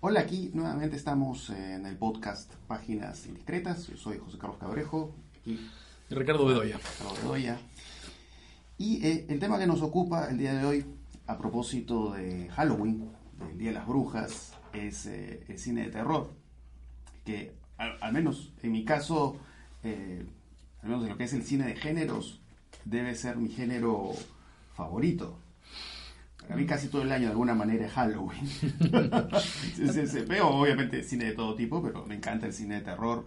Hola, 0.00 0.20
aquí 0.20 0.50
nuevamente 0.52 0.94
estamos 0.94 1.48
en 1.48 1.86
el 1.86 1.96
podcast 1.96 2.52
Páginas 2.68 3.26
Indiscretas. 3.26 3.86
Yo 3.86 3.96
soy 3.96 4.18
José 4.18 4.36
Carlos 4.36 4.58
Cabrejo. 4.58 5.14
Aquí 5.40 5.58
Ricardo 6.10 6.44
Bedoya. 6.44 6.76
Ricardo 6.76 7.14
Bedoya. 7.22 7.58
Y 8.76 9.04
eh, 9.06 9.24
el 9.30 9.40
tema 9.40 9.58
que 9.58 9.66
nos 9.66 9.80
ocupa 9.80 10.28
el 10.28 10.36
día 10.36 10.52
de 10.52 10.66
hoy, 10.66 10.84
a 11.26 11.38
propósito 11.38 12.12
de 12.12 12.50
Halloween, 12.50 13.10
del 13.38 13.56
Día 13.56 13.68
de 13.68 13.74
las 13.74 13.86
Brujas, 13.86 14.52
es 14.74 15.06
eh, 15.06 15.42
el 15.48 15.58
cine 15.58 15.84
de 15.84 15.90
terror. 15.90 16.30
Que 17.24 17.54
al, 17.78 17.96
al 18.02 18.12
menos 18.12 18.52
en 18.62 18.72
mi 18.72 18.84
caso, 18.84 19.38
eh, 19.82 20.26
al 20.82 20.90
menos 20.90 21.04
en 21.04 21.10
lo 21.10 21.16
que 21.16 21.24
es 21.24 21.32
el 21.32 21.42
cine 21.42 21.66
de 21.68 21.74
géneros, 21.74 22.42
debe 22.84 23.14
ser 23.14 23.38
mi 23.38 23.48
género 23.48 24.12
favorito. 24.74 25.38
A 26.48 26.54
mí 26.54 26.64
casi 26.64 26.88
todo 26.88 27.02
el 27.02 27.10
año 27.10 27.24
de 27.24 27.30
alguna 27.32 27.54
manera 27.54 27.86
es 27.86 27.92
Halloween. 27.92 28.48
Veo 30.28 30.48
obviamente 30.48 31.02
cine 31.02 31.26
de 31.26 31.32
todo 31.32 31.54
tipo, 31.54 31.82
pero 31.82 32.06
me 32.06 32.14
encanta 32.14 32.46
el 32.46 32.52
cine 32.52 32.76
de 32.76 32.80
terror. 32.82 33.24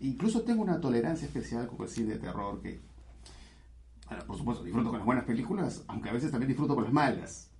Incluso 0.00 0.42
tengo 0.42 0.62
una 0.62 0.80
tolerancia 0.80 1.26
especial 1.26 1.66
con 1.66 1.82
el 1.82 1.88
cine 1.88 2.12
de 2.14 2.18
terror 2.18 2.60
que, 2.62 2.80
bueno, 4.08 4.24
por 4.26 4.36
supuesto, 4.36 4.64
disfruto 4.64 4.90
con 4.90 4.98
las 4.98 5.06
buenas 5.06 5.24
películas, 5.24 5.82
aunque 5.88 6.10
a 6.10 6.12
veces 6.12 6.30
también 6.30 6.48
disfruto 6.48 6.74
con 6.74 6.84
las 6.84 6.92
malas. 6.92 7.50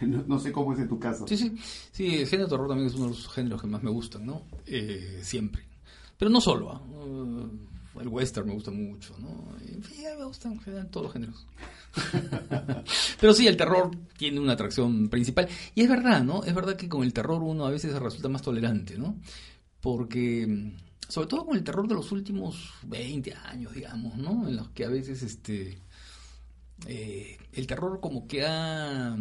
No, 0.00 0.24
no 0.26 0.38
sé 0.38 0.50
cómo 0.50 0.72
es 0.72 0.78
en 0.78 0.88
tu 0.88 0.98
caso. 0.98 1.28
Sí, 1.28 1.36
sí. 1.36 1.54
Sí, 1.92 2.20
el 2.20 2.26
género 2.26 2.46
de 2.46 2.50
terror 2.50 2.68
también 2.68 2.88
es 2.88 2.94
uno 2.94 3.04
de 3.04 3.10
los 3.10 3.28
géneros 3.28 3.60
que 3.60 3.66
más 3.66 3.82
me 3.82 3.90
gustan, 3.90 4.24
¿no? 4.24 4.42
Eh, 4.64 5.20
siempre. 5.22 5.62
Pero 6.16 6.30
no 6.30 6.40
solo, 6.40 6.72
¿ah? 6.72 6.80
Uh, 6.80 7.48
el 7.98 8.08
western 8.08 8.46
me 8.46 8.54
gusta 8.54 8.70
mucho, 8.70 9.16
¿no? 9.18 9.56
En 9.66 9.82
fin, 9.82 10.04
me 10.18 10.24
gustan 10.24 10.52
en 10.52 10.60
general 10.60 10.88
todos 10.90 11.04
los 11.04 11.12
géneros. 11.12 11.46
Pero 13.20 13.34
sí, 13.34 13.46
el 13.48 13.56
terror 13.56 13.90
tiene 14.16 14.38
una 14.38 14.52
atracción 14.52 15.08
principal. 15.08 15.48
Y 15.74 15.82
es 15.82 15.88
verdad, 15.88 16.22
¿no? 16.22 16.44
Es 16.44 16.54
verdad 16.54 16.76
que 16.76 16.88
con 16.88 17.02
el 17.02 17.12
terror 17.12 17.42
uno 17.42 17.66
a 17.66 17.70
veces 17.70 17.92
resulta 17.94 18.28
más 18.28 18.42
tolerante, 18.42 18.96
¿no? 18.96 19.16
Porque, 19.80 20.72
sobre 21.08 21.26
todo 21.26 21.46
con 21.46 21.56
el 21.56 21.64
terror 21.64 21.88
de 21.88 21.94
los 21.94 22.12
últimos 22.12 22.70
20 22.84 23.34
años, 23.34 23.74
digamos, 23.74 24.16
¿no? 24.16 24.46
En 24.46 24.56
los 24.56 24.68
que 24.70 24.84
a 24.84 24.88
veces 24.88 25.22
este 25.22 25.78
eh, 26.86 27.38
el 27.52 27.66
terror 27.66 28.00
como 28.00 28.26
que 28.26 28.44
ha 28.46 29.16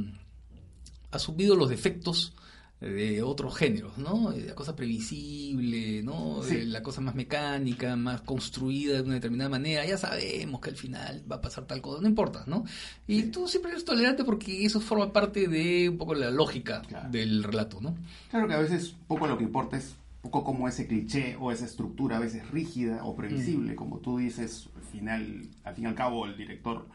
asumido 1.11 1.55
los 1.55 1.69
defectos 1.69 2.33
de 2.81 3.21
otros 3.23 3.57
géneros, 3.57 3.97
¿no? 3.97 4.31
La 4.31 4.55
cosa 4.55 4.75
previsible, 4.75 6.01
¿no? 6.03 6.41
Sí. 6.43 6.61
La 6.65 6.81
cosa 6.81 7.01
más 7.01 7.13
mecánica, 7.15 7.95
más 7.95 8.21
construida 8.21 8.95
de 8.95 9.01
una 9.01 9.15
determinada 9.15 9.49
manera. 9.49 9.85
Ya 9.85 9.97
sabemos 9.97 10.61
que 10.61 10.69
al 10.69 10.75
final 10.77 11.23
va 11.29 11.37
a 11.37 11.41
pasar 11.41 11.65
tal 11.65 11.81
cosa, 11.81 12.01
no 12.01 12.07
importa, 12.07 12.43
¿no? 12.47 12.63
Y 13.07 13.23
tú 13.23 13.47
siempre 13.47 13.71
eres 13.71 13.83
tolerante 13.85 14.23
porque 14.23 14.65
eso 14.65 14.79
forma 14.79 15.11
parte 15.11 15.47
de 15.47 15.89
un 15.89 15.97
poco 15.97 16.13
la 16.15 16.31
lógica 16.31 16.81
Claro. 16.87 17.09
del 17.09 17.43
relato, 17.43 17.81
¿no? 17.81 17.95
Claro 18.31 18.47
que 18.47 18.53
a 18.53 18.59
veces 18.59 18.95
poco 19.07 19.27
lo 19.27 19.37
que 19.37 19.43
importa 19.43 19.77
es 19.77 19.95
poco 20.21 20.43
como 20.43 20.67
ese 20.67 20.87
cliché 20.87 21.37
o 21.39 21.51
esa 21.51 21.65
estructura 21.65 22.17
a 22.17 22.19
veces 22.19 22.49
rígida 22.49 23.03
o 23.05 23.15
previsible, 23.15 23.75
como 23.75 23.99
tú 23.99 24.17
dices, 24.17 24.69
al 24.75 24.83
final, 24.83 25.47
al 25.63 25.75
fin 25.75 25.83
y 25.85 25.87
al 25.87 25.95
cabo 25.95 26.25
el 26.25 26.35
director 26.37 26.85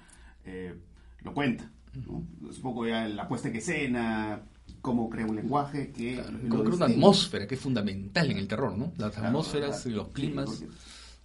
eh, 0.46 0.74
lo 1.22 1.32
cuenta. 1.34 1.70
¿no? 2.06 2.22
Es 2.50 2.56
un 2.56 2.62
poco 2.62 2.86
ya 2.86 3.06
la 3.08 3.27
puesta 3.28 3.48
en 3.48 3.56
escena, 3.56 4.42
cómo 4.84 5.08
crea 5.08 5.24
un 5.24 5.36
lenguaje 5.36 5.90
que... 5.92 6.16
Claro, 6.16 6.38
lo 6.42 6.62
que 6.62 6.70
una 6.77 6.84
atmósfera 6.86 7.46
que 7.46 7.54
es 7.54 7.60
fundamental 7.60 8.30
en 8.30 8.36
el 8.36 8.46
terror, 8.46 8.77
¿no? 8.77 8.92
Las 8.98 9.12
Claro, 9.12 9.28
atmósferas, 9.28 9.80
claro. 9.82 9.96
los 9.96 10.06
Sí, 10.08 10.12
climas, 10.12 10.44
porque 10.44 10.68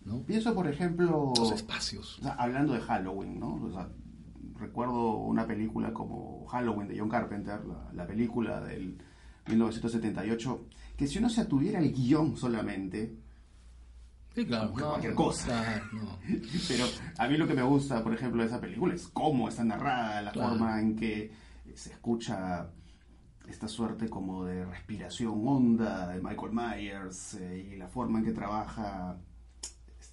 ¿no? 0.06 0.22
Pienso, 0.24 0.56
por 0.56 0.66
ejemplo... 0.68 1.34
Los 1.38 1.52
espacios. 1.52 2.20
O 2.20 2.24
sea, 2.24 2.36
hablando 2.36 2.72
de 2.74 2.80
Halloween, 2.80 3.38
¿no? 3.38 3.56
O 3.62 3.70
sea, 3.70 3.90
recuerdo 4.58 5.18
una 5.18 5.46
película 5.46 5.92
como 5.94 6.46
Halloween 6.48 6.88
de 6.88 6.98
John 7.00 7.10
Carpenter, 7.10 7.60
la, 7.66 7.92
la 7.94 8.08
película 8.08 8.62
del 8.62 8.98
1978, 9.48 10.66
que 10.96 11.06
si 11.08 11.18
uno 11.20 11.30
se 11.30 11.42
atuviera 11.42 11.80
el 11.80 11.92
guion 11.94 12.38
solamente, 12.38 13.14
Sí, 14.36 14.46
claro. 14.46 14.72
Como 14.72 14.86
cualquier 14.92 15.16
cosa. 15.16 15.84
no. 15.92 16.18
pero 16.68 16.86
a 17.18 17.28
mí 17.28 17.36
lo 17.36 17.46
que 17.46 17.56
me 17.56 17.64
gusta, 17.64 18.02
por 18.04 18.14
ejemplo, 18.14 18.42
de 18.42 18.48
esa 18.48 18.62
película 18.62 18.94
es 18.94 19.08
cómo 19.10 19.50
está 19.50 19.66
narrada, 19.66 20.22
la 20.22 20.32
Claro. 20.32 20.50
forma 20.52 20.80
en 20.80 20.96
que 20.96 21.32
se 21.76 21.92
escucha 21.92 22.70
esta 23.50 23.68
suerte 23.68 24.10
como 24.10 24.46
de 24.46 24.64
respiración 24.66 25.34
honda 25.48 26.08
de 26.10 26.22
Michael 26.22 26.52
Myers 26.54 27.34
eh, 27.36 27.72
y 27.74 27.78
la 27.78 27.88
forma 27.88 28.20
en 28.20 28.26
que 28.26 28.32
trabaja 28.32 29.18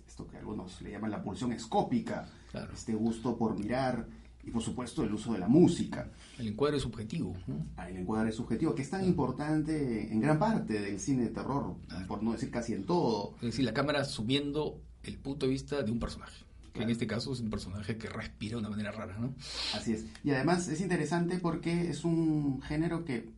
esto 0.06 0.26
que 0.26 0.38
algunos 0.38 0.80
le 0.82 0.90
llaman 0.92 1.10
la 1.10 1.22
pulsión 1.22 1.52
escópica, 1.52 2.28
Claro. 2.50 2.72
este 2.72 2.94
gusto 2.94 3.36
por 3.36 3.58
mirar 3.58 4.06
y 4.42 4.50
por 4.50 4.62
supuesto 4.62 5.02
el 5.02 5.12
uso 5.12 5.32
de 5.32 5.38
la 5.40 5.48
música. 5.48 6.08
El 6.38 6.48
encuadre 6.48 6.76
es 6.78 6.84
subjetivo, 6.84 7.34
¿no? 7.46 7.66
Ah, 7.76 7.90
El 7.90 7.98
encuadre 7.98 8.32
subjetivo, 8.32 8.74
que 8.74 8.82
es 8.82 8.90
tan 8.90 9.04
importante 9.04 10.10
en 10.12 10.20
gran 10.20 10.38
parte 10.38 10.80
del 10.80 10.98
cine 11.00 11.24
de 11.24 11.30
terror, 11.30 11.76
Claro. 11.88 12.06
por 12.06 12.22
no 12.22 12.32
decir 12.32 12.50
casi 12.50 12.72
en 12.72 12.84
todo. 12.86 13.34
Es 13.36 13.42
decir, 13.42 13.64
la 13.64 13.74
cámara 13.74 14.04
subiendo 14.04 14.80
el 15.02 15.18
punto 15.18 15.46
de 15.46 15.52
vista 15.52 15.82
de 15.82 15.90
un 15.90 15.98
personaje. 15.98 16.45
Que 16.76 16.82
en 16.84 16.90
este 16.90 17.06
caso 17.06 17.32
es 17.32 17.40
un 17.40 17.50
personaje 17.50 17.96
que 17.96 18.08
respira 18.08 18.52
de 18.52 18.60
una 18.60 18.70
manera 18.70 18.92
rara, 18.92 19.16
¿no? 19.18 19.34
Así 19.74 19.92
es. 19.92 20.04
Y 20.22 20.30
además 20.30 20.68
es 20.68 20.80
interesante 20.80 21.38
porque 21.38 21.90
es 21.90 22.04
un 22.04 22.60
género 22.62 23.04
que, 23.04 23.30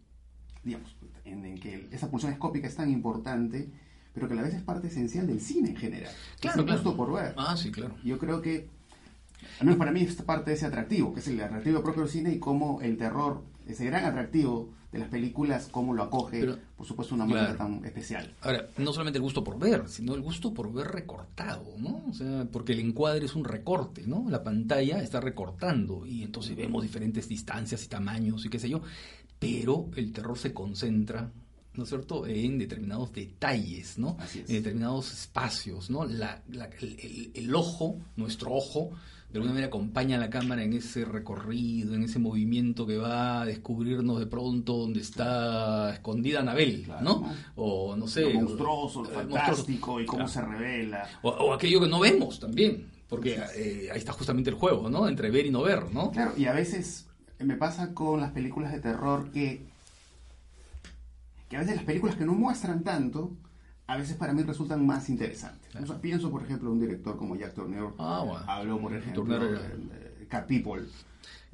digamos, 0.65 0.97
en 1.25 1.45
el 1.45 1.61
que 1.61 1.89
esa 1.93 2.11
pulsión 2.11 2.33
escópica 2.33 2.67
es 2.67 2.77
tan 2.77 2.91
importante, 2.91 3.71
pero 4.13 4.27
que 4.27 4.35
a 4.35 4.37
la 4.37 4.43
vez 4.43 4.55
es 4.55 4.63
parte 4.63 4.89
esencial 4.89 5.27
del 5.27 5.41
cine 5.41 5.71
en 5.71 5.77
general. 5.77 6.13
Claro, 6.41 6.63
es 6.63 6.67
el 6.67 6.73
gusto 6.73 6.95
claro. 6.95 6.97
por 6.97 7.13
ver. 7.23 7.35
Ah, 7.37 7.57
sí, 7.57 7.71
claro. 7.71 7.95
Yo 8.03 8.19
creo 8.19 8.43
que, 8.43 8.69
al 9.61 9.67
menos 9.67 9.79
para 9.79 9.93
mí, 9.93 10.01
es 10.03 10.15
parte 10.23 10.51
de 10.51 10.57
ese 10.57 10.67
atractivo, 10.67 11.13
que 11.13 11.21
es 11.21 11.29
el 11.29 11.41
atractivo 11.41 11.83
propio 11.83 12.03
del 12.03 12.11
cine 12.11 12.33
y 12.33 12.39
cómo 12.39 12.81
el 12.81 12.97
terror, 12.97 13.45
ese 13.69 13.85
gran 13.85 14.05
atractivo 14.05 14.71
de 14.91 14.99
las 14.99 15.09
películas, 15.09 15.69
cómo 15.71 15.93
lo 15.93 16.03
acoge, 16.03 16.41
Pero- 16.41 16.59
por 16.77 16.87
supuesto, 16.87 17.15
una 17.15 17.27
manera 17.27 17.55
Claro. 17.55 17.75
tan 17.75 17.85
especial. 17.85 18.35
Ahora, 18.41 18.69
no 18.79 18.93
solamente 18.93 19.19
el 19.19 19.23
gusto 19.23 19.45
por 19.45 19.59
ver, 19.59 19.87
sino 19.89 20.15
el 20.15 20.23
gusto 20.23 20.55
por 20.55 20.73
ver 20.73 20.87
recortado, 20.89 21.75
¿no? 21.79 22.03
O 22.09 22.15
sea, 22.15 22.47
porque 22.51 22.73
el 22.73 22.81
encuadre 22.81 23.27
es 23.27 23.35
un 23.35 23.45
recorte, 23.45 24.07
¿no? 24.07 24.25
La 24.31 24.43
pantalla 24.43 25.03
está 25.03 25.21
recortando 25.21 26.07
y 26.07 26.23
entonces 26.23 26.57
vemos 26.57 26.83
diferentes 26.83 27.29
distancias 27.29 27.85
y 27.85 27.89
tamaños 27.89 28.47
y 28.47 28.49
qué 28.49 28.59
sé 28.59 28.71
yo, 28.71 28.81
pero 29.39 29.91
el 29.97 30.11
terror 30.13 30.39
se 30.39 30.55
concentra, 30.55 31.31
¿no 31.75 31.83
es 31.83 31.89
cierto?, 31.91 32.27
en 32.27 32.59
determinados 32.59 33.13
detalles, 33.13 33.99
¿no? 33.99 34.17
En 34.35 34.47
determinados 34.47 35.13
espacios, 35.13 35.91
¿no? 35.91 36.07
La, 36.07 36.43
la- 36.49 36.71
el, 36.81 36.99
el- 37.01 37.31
el 37.35 37.55
ojo, 37.55 37.99
nuestro 38.17 38.53
ojo, 38.53 38.91
de 39.31 39.35
alguna 39.37 39.53
manera 39.53 39.67
acompaña 39.67 40.17
a 40.17 40.21
la 40.21 40.31
cámara 40.31 40.63
en 40.63 40.73
ese 40.73 41.05
recorrido, 41.05 41.95
en 41.95 42.03
ese 42.03 42.19
movimiento 42.19 42.87
que 42.87 42.97
va 42.97 43.43
a 43.43 43.45
descubrirnos 43.47 44.19
de 44.21 44.27
pronto 44.27 44.75
donde 44.79 45.01
está 45.01 45.93
escondida 45.93 46.41
Anabel, 46.41 46.85
Claro, 46.85 47.03
¿no? 47.05 47.21
¿no? 47.21 47.35
O 47.57 47.95
no 47.97 48.07
sé. 48.09 48.23
lo 48.33 48.41
monstruoso, 48.41 49.03
lo 49.03 49.11
eh, 49.11 49.15
fantástico 49.15 50.01
y 50.01 50.07
cómo 50.07 50.25
Claro. 50.25 50.33
se 50.33 50.41
revela. 50.43 51.09
O, 51.23 51.29
o 51.29 51.53
aquello 51.53 51.81
que 51.81 51.89
no 51.89 52.01
vemos 52.01 52.41
también, 52.41 52.87
porque 53.09 53.39
eh, 53.57 53.89
ahí 53.93 53.99
está 53.99 54.13
justamente 54.13 54.49
el 54.49 54.57
juego, 54.57 54.89
¿no? 54.89 55.07
Entre 55.07 55.31
ver 55.31 55.45
y 55.45 55.51
no 55.51 55.63
ver, 55.63 55.93
¿no? 55.93 56.11
Claro, 56.11 56.33
y 56.37 56.47
a 56.47 56.53
veces 56.53 57.07
me 57.39 57.57
pasa 57.57 57.93
con 57.93 58.21
las 58.23 58.33
películas 58.33 58.73
de 58.73 58.81
terror 58.81 59.31
que, 59.31 59.61
que 61.51 61.57
a 61.57 61.61
veces 61.61 61.77
las 61.77 61.85
películas 61.85 62.17
que 62.17 62.25
no 62.25 62.33
muestran 62.33 62.83
tanto, 62.83 63.31
a 63.89 63.97
veces 63.97 64.17
para 64.17 64.33
mí 64.35 64.43
resultan 64.43 64.87
más 64.87 65.09
interesantes. 65.09 65.75
O 65.75 65.87
sea, 65.87 66.01
pienso, 66.01 66.31
por 66.31 66.43
ejemplo, 66.43 66.71
un 66.71 66.79
director 66.79 67.17
como 67.17 67.35
Jack 67.37 67.55
Turner, 67.55 67.85
Ah, 67.99 68.23
bueno. 68.25 68.45
habló, 68.47 68.79
por 68.81 68.95
ejemplo, 68.95 69.25
de 69.25 70.27
Cat 70.29 70.47
People. 70.47 70.85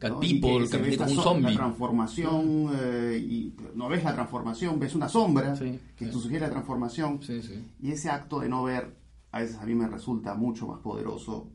Cat 0.00 0.10
¿no? 0.10 0.20
People, 0.20 0.58
que 0.58 0.66
se 0.66 0.76
que 0.76 0.82
ve 0.82 0.88
esta 0.90 1.04
como 1.06 1.16
un 1.18 1.22
zombie. 1.22 1.50
La 1.52 1.56
transformación, 1.56 2.70
eh, 2.76 3.18
y 3.24 3.54
no 3.76 3.88
ves 3.88 4.02
la 4.02 4.14
transformación, 4.14 4.80
ves 4.80 4.96
una 4.96 5.08
sombra 5.08 5.54
Sí, 5.54 5.78
que 5.96 6.06
sí. 6.06 6.10
te 6.10 6.18
sugiere 6.18 6.46
la 6.46 6.50
transformación. 6.50 7.22
Sí, 7.22 7.40
sí. 7.40 7.64
Y 7.80 7.92
ese 7.92 8.10
acto 8.10 8.40
de 8.40 8.48
no 8.48 8.64
ver, 8.64 8.92
a 9.30 9.38
veces 9.38 9.56
a 9.56 9.64
mí 9.64 9.74
me 9.76 9.86
resulta 9.86 10.34
mucho 10.34 10.66
más 10.66 10.80
poderoso 10.80 11.48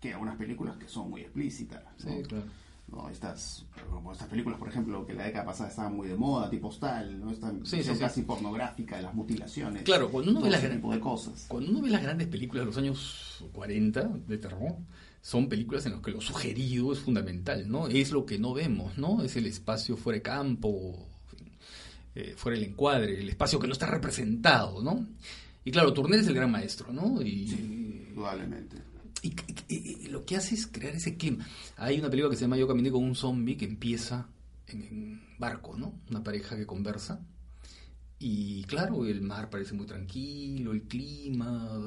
que 0.00 0.12
algunas 0.12 0.36
películas 0.36 0.76
que 0.76 0.88
son 0.88 1.08
muy 1.08 1.20
explícitas. 1.20 1.82
Sí, 1.98 2.08
¿no? 2.10 2.22
claro. 2.28 2.44
¿No? 2.88 3.08
Estas, 3.10 3.64
como 3.90 4.12
estas 4.12 4.28
películas, 4.28 4.58
por 4.58 4.68
ejemplo, 4.68 5.04
que 5.06 5.12
la 5.14 5.24
década 5.24 5.44
pasada 5.46 5.68
estaban 5.70 5.94
muy 5.96 6.08
de 6.08 6.16
moda, 6.16 6.48
tipo 6.48 6.68
Hostal, 6.68 7.18
¿no? 7.20 7.30
Esta 7.30 7.50
Sí, 7.64 7.82
sí, 7.82 7.92
sí. 7.92 7.98
casi 7.98 8.22
pornográfica 8.22 8.96
de 8.96 9.02
las 9.02 9.14
mutilaciones. 9.14 9.82
Claro, 9.82 10.10
cuando 10.10 10.30
uno 10.30 10.40
ve 10.42 10.50
la 10.50 10.58
ese 10.58 10.66
gran- 10.68 10.78
tipo 10.78 10.92
de 10.92 11.00
cosas. 11.00 11.46
Cuando 11.48 11.70
uno 11.70 11.82
ve 11.82 11.90
las 11.90 12.02
grandes 12.02 12.28
películas 12.28 12.62
de 12.62 12.66
los 12.66 12.76
años 12.78 13.44
40 13.52 14.02
de 14.26 14.38
terror, 14.38 14.76
son 15.20 15.48
películas 15.48 15.84
en 15.86 15.92
las 15.92 16.00
que 16.02 16.12
lo 16.12 16.20
sugerido 16.20 16.92
es 16.92 17.00
fundamental, 17.00 17.68
¿no? 17.68 17.88
Es 17.88 18.12
lo 18.12 18.24
que 18.24 18.38
no 18.38 18.54
vemos, 18.54 18.96
¿no? 18.96 19.22
Es 19.24 19.34
el 19.36 19.46
espacio 19.46 19.96
fuera 19.96 20.18
de 20.18 20.22
campo, 20.22 20.94
eh, 22.14 22.34
fuera 22.36 22.56
del 22.58 22.68
encuadre, 22.68 23.20
el 23.20 23.28
espacio 23.28 23.58
que 23.58 23.66
no 23.66 23.72
está 23.72 23.86
representado, 23.86 24.80
¿no? 24.82 25.04
Y 25.64 25.72
claro, 25.72 25.92
Turner 25.92 26.20
es 26.20 26.28
el 26.28 26.34
gran 26.34 26.52
maestro, 26.52 26.92
¿no? 26.92 27.20
Y, 27.20 27.50
Indudablemente. 28.10 28.76
Y, 29.68 29.74
y- 29.74 30.08
lo 30.08 30.24
que 30.24 30.36
hace 30.36 30.54
es 30.54 30.66
crear 30.66 30.94
ese 30.94 31.16
clima. 31.16 31.46
Hay 31.76 31.98
una 31.98 32.10
película 32.10 32.30
que 32.30 32.36
se 32.36 32.42
llama 32.42 32.56
Yo 32.56 32.68
caminé 32.68 32.90
con 32.90 33.04
un 33.04 33.14
zombie 33.14 33.56
que 33.56 33.64
empieza 33.64 34.28
en, 34.68 35.20
barco, 35.38 35.76
¿no? 35.76 35.94
Una 36.10 36.22
pareja 36.22 36.56
que 36.56 36.66
conversa. 36.66 37.20
Y 38.18 38.64
claro, 38.64 39.04
el 39.04 39.20
mar 39.20 39.50
parece 39.50 39.74
muy 39.74 39.86
tranquilo, 39.86 40.72
el 40.72 40.82
clima, 40.82 41.78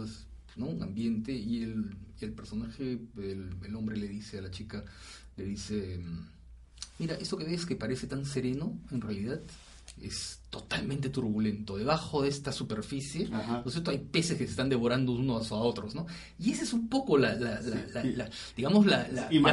¿no? 0.56 0.66
Un 0.68 0.84
ambiente. 0.84 1.32
Y 1.34 1.64
el, 1.64 1.96
y 2.22 2.26
el 2.26 2.34
personaje, 2.34 3.00
el, 3.18 3.50
el 3.64 3.76
hombre 3.76 3.98
le 3.98 4.08
dice 4.08 4.38
a 4.38 4.42
la 4.42 4.52
chica, 4.52 4.84
le 5.38 5.46
dice, 5.46 6.00
mira, 7.00 7.16
esto 7.16 7.38
que 7.38 7.46
ves 7.46 7.66
que 7.66 7.76
parece 7.76 8.06
tan 8.08 8.26
sereno, 8.26 8.78
en 8.92 9.02
realidad 9.02 9.42
es 10.02 10.42
totalmente 10.50 11.10
turbulento. 11.10 11.78
Debajo 11.78 12.22
de 12.24 12.30
esta 12.30 12.52
superficie, 12.52 13.30
Ajá. 13.32 13.62
¿no 13.62 13.64
es 13.68 13.74
cierto? 13.74 13.92
Hay 13.92 14.00
peces 14.00 14.38
que 14.38 14.46
se 14.46 14.52
están 14.52 14.70
devorando 14.70 15.12
unos 15.12 15.52
a 15.52 15.56
otros, 15.56 15.94
¿no? 15.96 16.06
Y 16.40 16.52
esa 16.52 16.64
es 16.64 16.74
un 16.74 16.88
poco 16.90 17.18
la, 17.18 17.34
la- 17.36 17.60
la- 17.62 18.04
la- 18.04 18.30
digamos, 18.56 18.86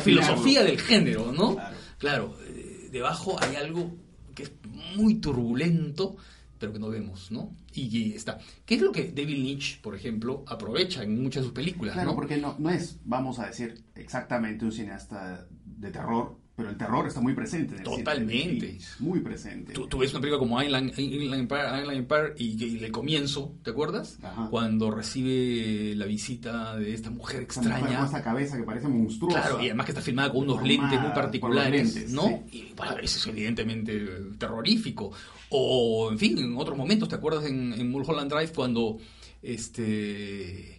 filosofía 0.02 0.62
del 0.64 0.80
género, 0.80 1.32
¿no? 1.32 1.54
Claro. 1.54 1.76
Claro, 1.98 2.38
eh, 2.46 2.88
debajo 2.92 3.36
hay 3.42 3.56
algo 3.56 3.94
que 4.34 4.44
es 4.44 4.52
muy 4.96 5.16
turbulento, 5.16 6.16
pero 6.58 6.72
que 6.72 6.78
no 6.78 6.88
vemos, 6.88 7.30
¿no? 7.30 7.54
Y, 7.74 7.82
y 7.96 8.12
está. 8.14 8.38
¿Qué 8.64 8.76
es 8.76 8.80
lo 8.80 8.92
que 8.92 9.12
David 9.12 9.36
Lynch, 9.36 9.80
por 9.82 9.94
ejemplo, 9.94 10.44
aprovecha 10.46 11.02
en 11.02 11.22
muchas 11.22 11.42
de 11.42 11.48
sus 11.48 11.54
películas, 11.54 11.94
Claro, 11.94 12.10
¿no? 12.10 12.14
porque 12.16 12.38
no, 12.38 12.56
no 12.58 12.70
es, 12.70 12.98
vamos 13.04 13.38
a 13.38 13.46
decir, 13.46 13.82
exactamente 13.94 14.64
un 14.64 14.72
cineasta 14.72 15.46
de 15.64 15.90
terror, 15.90 16.38
pero 16.56 16.70
el 16.70 16.76
terror 16.78 17.06
está 17.06 17.20
muy 17.20 17.34
presente. 17.34 17.74
En 17.74 17.80
el 17.80 17.84
Totalmente. 17.84 18.78
Muy 18.98 19.20
presente. 19.20 19.74
Tú, 19.74 19.86
tú 19.86 19.98
ves 19.98 20.10
una 20.12 20.20
película 20.22 20.38
como 20.38 20.62
Island, 20.62 20.98
Inland 20.98 21.42
Empire, 21.42 21.80
Inland 21.82 21.98
Empire 21.98 22.34
y, 22.38 22.64
y 22.64 22.82
el 22.82 22.90
comienzo, 22.90 23.54
¿te 23.62 23.70
acuerdas? 23.70 24.18
Ajá. 24.22 24.48
Cuando 24.50 24.90
recibe 24.90 25.94
la 25.96 26.06
visita 26.06 26.76
de 26.76 26.94
esta 26.94 27.10
mujer 27.10 27.42
extraña. 27.42 28.06
esa 28.06 28.22
cabeza 28.22 28.56
que 28.56 28.62
parece 28.62 28.88
monstruosa. 28.88 29.42
Claro, 29.42 29.60
y 29.60 29.66
además 29.66 29.84
que 29.84 29.92
está 29.92 30.00
filmada 30.02 30.32
con 30.32 30.44
unos 30.44 30.56
Formada 30.56 30.80
lentes 30.80 31.00
muy 31.00 31.10
particulares, 31.10 31.94
lentes, 31.94 32.12
¿no? 32.12 32.22
sí. 32.22 32.70
Y 32.70 32.74
para 32.74 33.00
eso 33.00 33.18
es 33.18 33.26
evidentemente 33.26 34.06
terrorífico. 34.38 35.12
O, 35.50 36.10
en 36.10 36.18
fin, 36.18 36.38
en 36.38 36.56
otros 36.56 36.76
momentos, 36.76 37.08
¿te 37.08 37.16
acuerdas 37.16 37.44
en, 37.44 37.74
en 37.74 37.90
Mulholland 37.90 38.32
Drive 38.32 38.52
cuando 38.52 38.98
este 39.42 40.75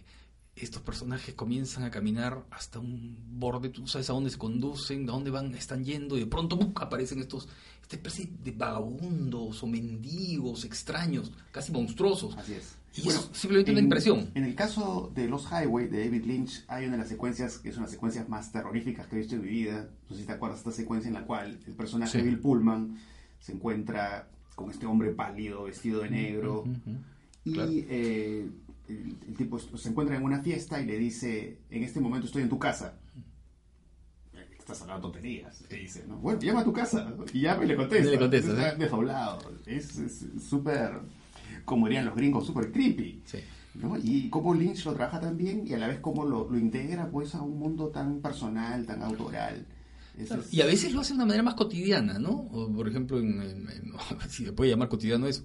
estos 0.60 0.82
personajes 0.82 1.34
comienzan 1.34 1.84
a 1.84 1.90
caminar 1.90 2.44
hasta 2.50 2.78
un 2.78 3.16
borde, 3.38 3.68
tú 3.70 3.82
no 3.82 3.86
sabes 3.86 4.10
a 4.10 4.12
dónde 4.12 4.30
se 4.30 4.38
conducen, 4.38 5.08
a 5.08 5.12
dónde 5.12 5.30
van, 5.30 5.54
están 5.54 5.84
yendo, 5.84 6.16
y 6.16 6.20
de 6.20 6.26
pronto 6.26 6.58
aparecen 6.76 7.18
estos, 7.20 7.48
esta 7.82 7.96
especie 7.96 8.30
de 8.44 8.52
vagabundos 8.52 9.62
o 9.62 9.66
mendigos 9.66 10.64
extraños, 10.64 11.32
casi 11.52 11.72
monstruosos. 11.72 12.36
Así 12.36 12.54
es. 12.54 12.74
Y 12.96 13.08
es 13.08 13.30
simplemente 13.32 13.70
una 13.70 13.80
en- 13.80 13.84
impresión. 13.86 14.30
En 14.34 14.44
el 14.44 14.54
caso 14.54 15.12
de 15.14 15.28
Los 15.28 15.46
Highway 15.52 15.86
de 15.88 16.04
David 16.04 16.24
Lynch, 16.24 16.64
hay 16.68 16.84
una 16.86 16.92
de 16.92 16.98
las 16.98 17.08
secuencias 17.08 17.58
que 17.58 17.68
es 17.68 17.76
una 17.76 17.82
de 17.84 17.88
las 17.88 17.92
secuencias 17.92 18.28
más 18.28 18.50
terroríficas 18.50 19.06
que 19.06 19.16
he 19.16 19.18
visto 19.20 19.36
en 19.36 19.42
mi 19.42 19.48
vida. 19.48 19.88
No 20.08 20.16
sé 20.16 20.22
si 20.22 20.26
te 20.26 20.32
acuerdas 20.32 20.64
de 20.64 20.70
esta 20.70 20.82
secuencia 20.82 21.08
en 21.08 21.14
la 21.14 21.24
cual 21.24 21.60
el 21.66 21.72
personaje 21.74 22.12
Sí. 22.12 22.18
de 22.18 22.24
Bill 22.24 22.40
Pullman 22.40 22.98
se 23.38 23.52
encuentra 23.52 24.28
con 24.56 24.70
este 24.70 24.86
hombre 24.86 25.12
pálido, 25.12 25.64
vestido 25.64 26.00
de 26.00 26.10
negro. 26.10 26.64
Y 27.44 27.52
Claro. 27.52 27.70
eh, 27.72 28.50
el, 28.88 29.16
el 29.28 29.34
tipo 29.36 29.58
se 29.58 29.88
encuentra 29.88 30.16
en 30.16 30.22
una 30.24 30.40
fiesta 30.42 30.80
y 30.80 30.86
le 30.86 30.98
dice, 30.98 31.58
en 31.70 31.82
este 31.84 32.00
momento 32.00 32.26
estoy 32.26 32.42
en 32.42 32.48
tu 32.48 32.58
casa. 32.58 32.94
Estás 34.58 34.82
hablando 34.82 35.08
tonterías, 35.10 35.64
le 35.70 35.78
dice, 35.78 36.04
¿no? 36.06 36.18
Bueno, 36.18 36.38
llama 36.40 36.60
a 36.60 36.64
tu 36.64 36.72
casa. 36.74 37.14
Y 37.32 37.40
llama 37.40 37.64
y 37.64 37.68
le 37.68 37.76
contesta. 37.76 38.06
Y 38.08 38.10
le 38.10 38.18
contesta, 38.18 38.50
Está 38.52 38.70
¿sí? 38.72 38.78
desdoblado. 38.78 39.38
Es 39.64 39.96
es 39.98 40.26
súper, 40.46 40.90
como 41.64 41.86
dirían 41.86 42.04
los 42.04 42.14
gringos, 42.14 42.46
súper 42.46 42.70
creepy. 42.70 43.22
Sí. 43.24 43.38
¿no? 43.76 43.96
Y 43.96 44.28
cómo 44.28 44.52
Lynch 44.54 44.84
lo 44.84 44.92
trabaja 44.94 45.20
tan 45.20 45.36
bien 45.38 45.64
y 45.66 45.72
a 45.72 45.78
la 45.78 45.86
vez 45.88 46.00
cómo 46.00 46.24
lo, 46.26 46.50
lo 46.50 46.58
integra 46.58 47.08
pues 47.10 47.34
a 47.34 47.40
un 47.42 47.58
mundo 47.58 47.88
tan 47.88 48.20
personal, 48.20 48.84
tan 48.84 49.02
autoral. 49.02 49.64
Claro, 50.26 50.42
es- 50.42 50.52
Y 50.52 50.60
a 50.60 50.66
veces 50.66 50.92
lo 50.92 51.00
hace 51.00 51.10
de 51.12 51.16
una 51.16 51.26
manera 51.26 51.44
más 51.44 51.54
cotidiana, 51.54 52.18
¿no? 52.18 52.30
O, 52.32 52.70
por 52.70 52.88
ejemplo, 52.88 53.20
en, 53.20 53.40
en- 53.40 53.68
en- 53.70 53.92
si 54.28 54.44
se 54.44 54.52
puede 54.52 54.70
llamar 54.70 54.88
cotidiano 54.88 55.26
eso, 55.28 55.44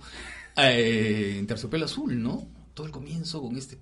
eh, 0.57 1.37
en 1.39 1.47
Terciopelo 1.47 1.85
Azul, 1.85 2.21
¿no? 2.21 2.45
Todo 2.73 2.87
el 2.87 2.91
comienzo 2.91 3.41
con 3.41 3.55
este, 3.55 3.77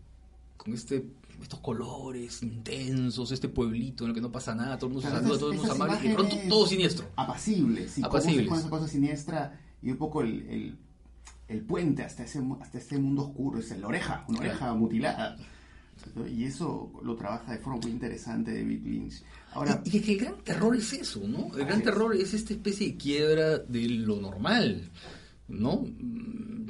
con 0.57 0.73
este, 0.73 1.05
estos 1.41 1.59
colores 1.59 2.43
intensos, 2.43 3.31
este 3.31 3.47
pueblito 3.49 4.03
en 4.03 4.09
el 4.09 4.15
que 4.15 4.21
no 4.21 4.31
pasa 4.31 4.53
nada, 4.53 4.77
todo 4.77 4.87
el 4.87 4.93
mundo 4.95 5.07
Claro, 5.09 5.21
saluda, 5.23 5.39
todo 5.39 5.51
el 5.51 5.57
mundo 5.57 5.73
amable, 5.73 5.99
y 6.03 6.07
de 6.09 6.13
pronto 6.15 6.35
todo 6.49 6.67
siniestro. 6.67 7.07
Apacibles. 7.15 7.93
cómo 7.95 8.19
se 8.21 8.43
pone 8.43 8.59
esa 8.59 8.69
cosa 8.69 8.87
siniestra 8.87 9.59
y 9.81 9.91
un 9.91 9.97
poco 9.97 10.21
el, 10.21 10.41
el, 10.49 10.77
el 11.47 11.61
puente 11.61 12.03
hasta 12.03 12.23
ese, 12.23 12.41
hasta 12.61 12.77
este 12.77 12.97
mundo 12.99 13.23
oscuro, 13.27 13.59
es 13.59 13.69
la 13.79 13.87
oreja, 13.87 14.25
una 14.27 14.39
Claro. 14.39 14.51
oreja 14.53 14.73
mutilada. 14.73 15.37
Y 16.35 16.45
eso 16.45 16.91
lo 17.03 17.15
trabaja 17.15 17.51
de 17.51 17.59
forma 17.59 17.79
muy 17.81 17.91
interesante 17.91 18.53
David 18.53 18.81
Lynch. 18.83 19.21
Ahora, 19.53 19.81
Y, 19.85 19.95
y 19.95 19.99
es 19.99 20.05
que 20.05 20.11
el 20.13 20.19
gran 20.19 20.35
terror 20.43 20.75
es 20.75 20.93
eso, 20.93 21.21
¿no? 21.27 21.55
El 21.55 21.65
gran 21.65 21.79
es. 21.79 21.83
terror 21.83 22.15
es 22.15 22.33
esta 22.33 22.53
especie 22.53 22.87
de 22.87 22.97
quiebra 22.97 23.57
de 23.59 23.87
lo 23.87 24.19
normal, 24.19 24.89
¿no? 25.51 25.83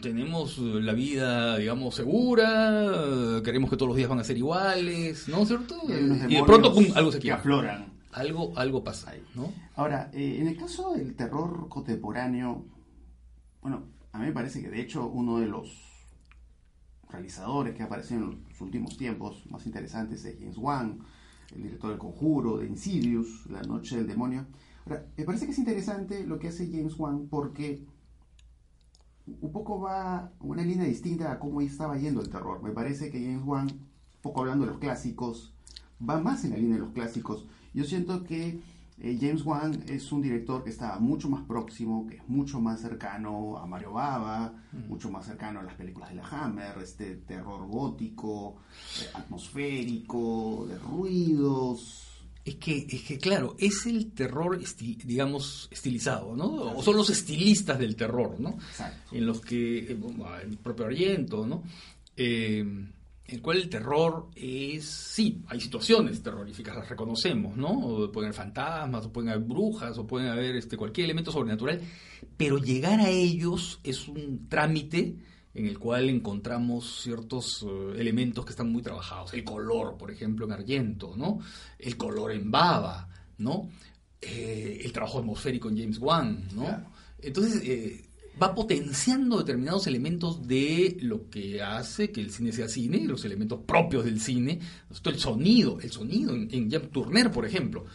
Tenemos 0.01 0.57
eh, 0.57 0.61
la 0.81 0.93
vida, 0.93 1.57
digamos, 1.57 1.95
segura, 1.95 2.85
eh, 2.85 3.41
queremos 3.43 3.69
que 3.69 3.77
todos 3.77 3.89
los 3.89 3.97
días 3.97 4.09
van 4.09 4.19
a 4.19 4.23
ser 4.23 4.37
iguales, 4.37 5.27
¿no 5.27 5.39
es 5.43 5.47
cierto? 5.47 5.75
Y 5.87 5.91
de 5.91 6.01
demonios 6.01 6.47
pronto, 6.47 6.73
pum, 6.73 6.85
algo 6.95 7.11
se 7.11 7.19
quiebra. 7.19 7.39
afloran. 7.39 7.93
Algo, 8.11 8.51
algo 8.57 8.83
pasa, 8.83 9.11
Ahí. 9.11 9.23
¿no? 9.35 9.53
Ahora, 9.75 10.09
eh, 10.13 10.37
en 10.41 10.47
el 10.47 10.57
caso 10.57 10.93
del 10.93 11.15
terror 11.15 11.69
contemporáneo, 11.69 12.65
bueno, 13.61 13.83
a 14.11 14.19
mí 14.19 14.25
me 14.25 14.33
parece 14.33 14.61
que 14.61 14.69
de 14.69 14.81
hecho 14.81 15.07
uno 15.07 15.39
de 15.39 15.47
los 15.47 15.71
realizadores 17.09 17.75
que 17.75 17.83
ha 17.83 17.85
aparecido 17.85 18.21
en 18.21 18.43
los 18.49 18.61
últimos 18.61 18.97
tiempos 18.97 19.43
más 19.49 19.65
interesantes 19.65 20.25
es 20.25 20.37
James 20.39 20.57
Wan, 20.57 20.99
el 21.55 21.63
director 21.63 21.89
del 21.91 21.99
Conjuro, 21.99 22.57
de 22.57 22.67
Insidious, 22.67 23.45
La 23.49 23.61
Noche 23.61 23.97
del 23.97 24.07
Demonio. 24.07 24.45
Ahora, 24.85 25.05
me 25.15 25.23
parece 25.25 25.45
que 25.45 25.51
es 25.51 25.59
interesante 25.59 26.25
lo 26.25 26.39
que 26.39 26.47
hace 26.47 26.69
James 26.71 26.95
Wan 26.97 27.27
porque 27.29 27.85
un 29.27 29.51
poco 29.51 29.79
va 29.79 30.31
una 30.39 30.63
línea 30.63 30.85
distinta 30.85 31.31
a 31.31 31.39
cómo 31.39 31.61
estaba 31.61 31.97
yendo 31.97 32.21
el 32.21 32.29
terror. 32.29 32.61
Me 32.63 32.71
parece 32.71 33.11
que 33.11 33.23
James 33.23 33.43
Wan, 33.45 33.67
un 33.67 34.21
poco 34.21 34.41
hablando 34.41 34.65
de 34.65 34.71
los 34.71 34.79
clásicos, 34.79 35.53
va 36.07 36.19
más 36.19 36.43
en 36.43 36.51
la 36.51 36.57
línea 36.57 36.75
de 36.75 36.81
los 36.81 36.91
clásicos. 36.91 37.45
Yo 37.73 37.83
siento 37.83 38.23
que 38.23 38.59
eh, 38.99 39.17
James 39.19 39.43
Wan 39.43 39.83
es 39.87 40.11
un 40.11 40.21
director 40.21 40.63
que 40.63 40.69
está 40.69 40.99
mucho 40.99 41.29
más 41.29 41.41
próximo, 41.43 42.05
que 42.07 42.17
es 42.17 42.29
mucho 42.29 42.59
más 42.59 42.81
cercano 42.81 43.57
a 43.57 43.65
Mario 43.65 43.93
Bava, 43.93 44.53
mucho 44.87 45.09
más 45.09 45.25
cercano 45.25 45.59
a 45.59 45.63
las 45.63 45.73
películas 45.73 46.09
de 46.09 46.15
la 46.15 46.27
Hammer, 46.27 46.77
este 46.77 47.15
terror 47.15 47.67
gótico, 47.67 48.57
eh, 49.01 49.09
atmosférico, 49.13 50.65
de 50.67 50.77
ruidos. 50.77 52.10
Es 52.43 52.55
que, 52.55 52.87
es 52.89 53.03
que, 53.03 53.17
claro, 53.19 53.55
es 53.59 53.85
el 53.85 54.11
terror, 54.13 54.59
esti- 54.59 54.97
digamos, 55.03 55.67
estilizado, 55.71 56.35
¿no? 56.35 56.45
O 56.75 56.81
son 56.81 56.97
los 56.97 57.09
estilistas 57.11 57.77
del 57.77 57.95
terror, 57.95 58.39
¿no? 58.39 58.51
Exacto. 58.69 59.15
en 59.15 59.25
los 59.27 59.41
que, 59.41 59.91
eh, 59.91 59.93
bueno, 59.95 60.25
el 60.39 60.57
propio 60.57 60.85
Argento, 60.85 61.45
¿no? 61.45 61.63
Eh, 62.17 62.59
en 62.61 63.35
el 63.37 63.41
cual 63.41 63.57
el 63.57 63.69
terror 63.69 64.29
es, 64.35 64.83
sí, 64.85 65.41
hay 65.47 65.61
situaciones 65.61 66.21
terroríficas, 66.23 66.75
las 66.75 66.89
reconocemos, 66.89 67.55
¿no? 67.55 67.69
O 67.69 68.11
pueden 68.11 68.29
haber 68.29 68.37
fantasmas, 68.37 69.05
o 69.05 69.11
pueden 69.13 69.29
haber 69.29 69.43
brujas, 69.47 69.97
o 69.99 70.07
pueden 70.07 70.27
haber 70.29 70.55
este, 70.55 70.75
cualquier 70.75 71.05
elemento 71.05 71.31
sobrenatural, 71.31 71.79
pero 72.35 72.57
llegar 72.57 72.99
a 72.99 73.09
ellos 73.09 73.79
es 73.83 74.07
un 74.07 74.47
trámite 74.49 75.15
en 75.53 75.65
el 75.65 75.77
cual 75.79 76.09
encontramos 76.09 77.01
ciertos 77.01 77.63
eh, 77.67 77.93
elementos 77.99 78.45
que 78.45 78.51
están 78.51 78.71
muy 78.71 78.81
trabajados. 78.81 79.33
El 79.33 79.43
color, 79.43 79.97
por 79.97 80.11
ejemplo, 80.11 80.45
en 80.45 80.51
Argento, 80.53 81.13
¿no? 81.17 81.39
El 81.77 81.97
color 81.97 82.31
en 82.31 82.49
Baba, 82.51 83.09
¿no? 83.37 83.69
Eh, 84.21 84.81
el 84.83 84.91
trabajo 84.93 85.19
atmosférico 85.19 85.69
en 85.69 85.77
James 85.77 85.97
Wan, 85.97 86.47
¿no? 86.53 86.63
Claro. 86.63 86.85
Entonces, 87.21 87.61
eh, 87.65 88.05
va 88.41 88.55
potenciando 88.55 89.37
determinados 89.39 89.87
elementos 89.87 90.47
de 90.47 90.97
lo 91.01 91.29
que 91.29 91.61
hace 91.61 92.11
que 92.11 92.21
el 92.21 92.31
cine 92.31 92.51
sea 92.53 92.67
cine, 92.69 93.03
los 93.05 93.25
elementos 93.25 93.59
propios 93.65 94.05
del 94.05 94.19
cine, 94.21 94.59
el 95.05 95.19
sonido, 95.19 95.79
el 95.81 95.91
sonido 95.91 96.33
en, 96.33 96.47
en 96.51 96.69
Turner, 96.91 97.29
por 97.29 97.45
ejemplo. 97.45 97.85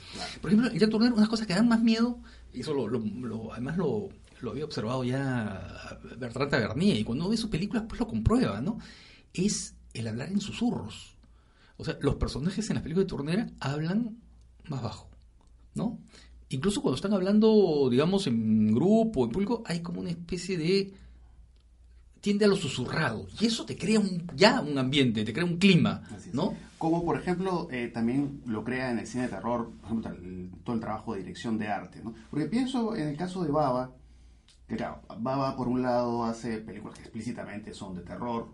Por 0.40 0.50
ejemplo, 0.50 0.70
en 0.70 0.78
Jean 0.78 0.90
Turner, 0.90 1.12
unas 1.12 1.28
cosas 1.28 1.46
que 1.46 1.54
dan 1.54 1.68
más 1.68 1.82
miedo, 1.82 2.18
y 2.52 2.60
eso 2.60 2.74
lo, 2.74 2.86
lo- 2.86 2.98
lo- 3.00 3.52
además 3.52 3.76
lo, 3.78 4.08
lo 4.40 4.50
había 4.50 4.64
observado 4.64 5.02
ya 5.04 5.98
Bertrand 6.18 6.50
Tavernier, 6.50 6.96
y 6.98 7.04
cuando 7.04 7.28
ve 7.28 7.36
sus 7.36 7.50
películas, 7.50 7.84
pues 7.88 8.00
lo 8.00 8.06
comprueba, 8.08 8.60
¿no? 8.60 8.78
Es 9.32 9.74
el 9.94 10.06
hablar 10.08 10.28
en 10.30 10.40
susurros. 10.40 11.16
O 11.78 11.84
sea, 11.84 11.96
los 12.00 12.14
personajes 12.16 12.68
en 12.70 12.74
las 12.74 12.82
películas 12.82 13.06
de 13.06 13.08
Turner 13.16 13.52
hablan 13.60 14.16
más 14.68 14.82
bajo, 14.82 15.08
¿no? 15.74 15.98
Incluso 16.48 16.80
cuando 16.80 16.96
están 16.96 17.12
hablando, 17.12 17.88
digamos, 17.90 18.26
en 18.26 18.72
grupo, 18.74 19.24
en 19.24 19.30
público, 19.32 19.62
hay 19.66 19.80
como 19.80 20.00
una 20.00 20.10
especie 20.10 20.56
de... 20.56 20.92
tiende 22.20 22.44
a 22.44 22.48
lo 22.48 22.56
susurrado. 22.56 23.26
Y 23.40 23.46
eso 23.46 23.64
te 23.66 23.76
crea 23.76 24.00
un, 24.00 24.26
ya 24.36 24.60
un 24.60 24.78
ambiente, 24.78 25.24
te 25.24 25.32
crea 25.32 25.44
un 25.44 25.58
clima. 25.58 26.02
¿no? 26.32 26.54
Como 26.78 27.04
por 27.04 27.18
ejemplo 27.18 27.68
eh, 27.70 27.88
también 27.92 28.42
lo 28.46 28.62
crea 28.64 28.90
en 28.90 28.98
el 28.98 29.06
cine 29.06 29.24
de 29.24 29.30
terror, 29.30 29.70
por 29.80 29.84
ejemplo, 29.86 30.10
el- 30.12 30.50
todo 30.64 30.74
el 30.74 30.80
trabajo 30.80 31.14
de 31.14 31.20
dirección 31.20 31.58
de 31.58 31.68
arte. 31.68 32.00
¿no? 32.02 32.14
Porque 32.30 32.46
pienso 32.46 32.94
en 32.96 33.08
el 33.08 33.16
caso 33.16 33.42
de 33.44 33.50
Baba, 33.50 33.92
que 34.68 34.76
claro, 34.76 35.02
Baba 35.20 35.56
por 35.56 35.68
un 35.68 35.82
lado 35.82 36.24
hace 36.24 36.58
películas 36.58 36.96
que 36.96 37.02
explícitamente 37.04 37.72
son 37.72 37.94
de 37.94 38.02
terror, 38.02 38.48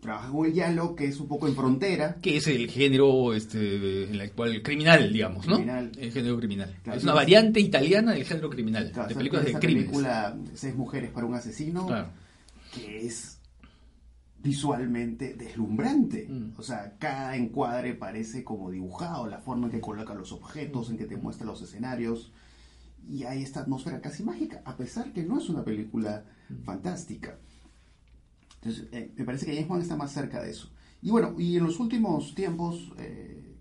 trabaja 0.00 0.30
con 0.30 0.46
el 0.46 0.52
giallo, 0.52 0.94
que 0.96 1.04
es 1.04 1.20
un 1.20 1.28
poco 1.28 1.46
en 1.46 1.54
frontera. 1.54 2.16
Que 2.22 2.38
es 2.38 2.46
el 2.48 2.70
género 2.70 3.34
este, 3.34 4.04
en 4.04 4.20
el 4.20 4.32
cual 4.32 4.62
criminal, 4.62 5.12
digamos, 5.12 5.46
¿no? 5.46 5.58
El 5.58 6.10
género 6.12 6.38
criminal. 6.38 6.74
Claro, 6.82 6.98
es 6.98 7.04
una 7.04 7.14
variante 7.14 7.60
italiana 7.60 8.12
del 8.12 8.24
género 8.24 8.48
criminal, 8.50 8.90
Claro, 8.92 9.08
de 9.08 9.12
esa- 9.12 9.18
películas 9.18 9.44
de 9.44 9.50
esa 9.50 9.60
crímenes. 9.60 9.90
película 9.90 10.36
Seis 10.54 10.74
mujeres 10.74 11.10
para 11.10 11.26
un 11.26 11.34
asesino, 11.34 11.86
Claro. 11.86 12.08
que 12.74 13.06
es 13.06 13.36
visualmente 14.42 15.34
deslumbrante. 15.34 16.26
Mm. 16.28 16.52
O 16.58 16.62
sea, 16.62 16.94
cada 16.98 17.36
encuadre 17.36 17.94
parece 17.94 18.42
como 18.42 18.70
dibujado, 18.70 19.26
la 19.26 19.38
forma 19.40 19.66
en 19.66 19.72
que 19.72 19.80
coloca 19.80 20.14
los 20.14 20.32
objetos, 20.32 20.88
en 20.90 20.96
que 20.96 21.04
te 21.04 21.16
muestra 21.16 21.46
los 21.46 21.60
escenarios. 21.62 22.32
Y 23.08 23.24
hay 23.24 23.42
esta 23.42 23.60
atmósfera 23.60 24.00
casi 24.00 24.22
mágica, 24.22 24.62
a 24.64 24.76
pesar 24.76 25.12
que 25.12 25.22
no 25.22 25.38
es 25.38 25.48
una 25.48 25.64
película 25.64 26.24
fantástica. 26.64 27.38
Entonces, 28.56 28.88
eh, 28.92 29.12
me 29.16 29.24
parece 29.24 29.46
que 29.46 29.54
James 29.54 29.70
Wan 29.70 29.80
está 29.80 29.96
más 29.96 30.12
cerca 30.12 30.42
de 30.42 30.50
eso. 30.50 30.70
Y 31.02 31.10
bueno, 31.10 31.34
y 31.38 31.56
en 31.56 31.64
los 31.64 31.80
últimos 31.80 32.34
tiempos 32.34 32.92
eh, 32.98 33.56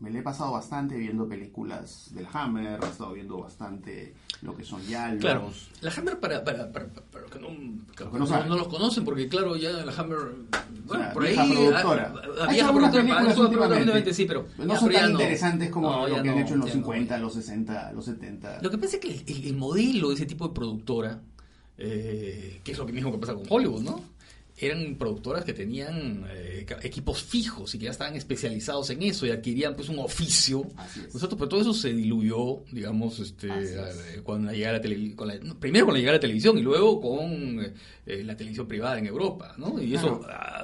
me 0.00 0.10
le 0.10 0.18
he 0.18 0.22
pasado 0.22 0.52
bastante 0.52 0.96
viendo 0.98 1.26
películas 1.26 2.10
del 2.12 2.26
Hammer, 2.30 2.78
he 2.82 2.86
estado 2.86 3.14
viendo 3.14 3.38
bastante 3.38 4.14
lo 4.42 4.54
que 4.54 4.62
son 4.64 4.82
Yalos. 4.82 5.20
Claro, 5.20 5.50
la 5.80 5.90
Hammer 5.90 6.20
para, 6.20 6.44
para, 6.44 6.70
para, 6.70 6.88
para 6.88 7.22
los 7.22 7.30
que, 7.30 7.38
no, 7.38 7.48
que 7.96 8.04
no, 8.04 8.26
no, 8.26 8.46
no, 8.46 8.56
los 8.56 8.68
conocen, 8.68 9.04
porque 9.04 9.28
claro, 9.28 9.56
ya 9.56 9.70
la 9.70 9.92
Hammer, 9.92 10.18
bueno, 10.84 11.03
por 11.14 11.24
ahí... 11.24 11.34
productora. 11.34 12.12
La, 12.36 12.46
vieja 12.48 12.72
productora, 12.72 13.76
últimamente, 13.76 14.12
sí, 14.12 14.26
pero... 14.26 14.46
No 14.58 14.78
son 14.78 14.92
tan 14.92 15.12
interesantes 15.12 15.70
como 15.70 16.06
lo 16.06 16.22
que 16.22 16.28
han 16.28 16.38
hecho 16.38 16.54
en 16.54 16.60
los 16.60 16.70
50, 16.70 17.18
los 17.18 17.34
60, 17.34 17.92
los 17.92 18.04
70. 18.04 18.58
Lo 18.60 18.70
que 18.70 18.78
pasa 18.78 18.96
es 18.96 19.00
que 19.00 19.32
el, 19.32 19.46
el 19.46 19.56
modelo 19.56 20.08
de 20.08 20.14
ese 20.16 20.26
tipo 20.26 20.48
de 20.48 20.54
productora, 20.54 21.22
eh, 21.78 22.60
que 22.62 22.72
es 22.72 22.78
lo 22.78 22.84
mismo 22.86 23.12
que 23.12 23.18
pasa 23.18 23.34
con 23.34 23.44
Hollywood, 23.48 23.82
¿no? 23.82 24.13
Eran 24.56 24.94
productoras 24.96 25.44
que 25.44 25.52
tenían 25.52 26.24
eh, 26.30 26.64
equipos 26.82 27.22
fijos 27.22 27.74
y 27.74 27.78
que 27.78 27.86
ya 27.86 27.90
estaban 27.90 28.14
especializados 28.14 28.88
en 28.90 29.02
eso 29.02 29.26
y 29.26 29.30
adquirían 29.30 29.74
pues 29.74 29.88
un 29.88 29.98
oficio. 29.98 30.64
Nosotros, 31.12 31.36
pero 31.36 31.48
todo 31.48 31.60
eso 31.60 31.74
se 31.74 31.92
diluyó, 31.92 32.62
digamos, 32.70 33.18
este, 33.18 33.48
eh, 33.48 34.20
cuando 34.22 34.52
llegada 34.52 34.74
la 34.74 34.80
televisión, 34.80 35.58
primero 35.58 35.86
con 35.86 35.94
la 35.94 35.98
llegada 35.98 36.12
de 36.12 36.18
la 36.18 36.20
televisión 36.20 36.56
y 36.56 36.62
luego 36.62 37.00
con 37.00 37.60
eh, 38.06 38.22
la 38.22 38.36
televisión 38.36 38.68
privada 38.68 38.98
en 38.98 39.06
Europa, 39.06 39.54
¿no? 39.58 39.80
Y 39.82 39.94
eso 39.94 40.20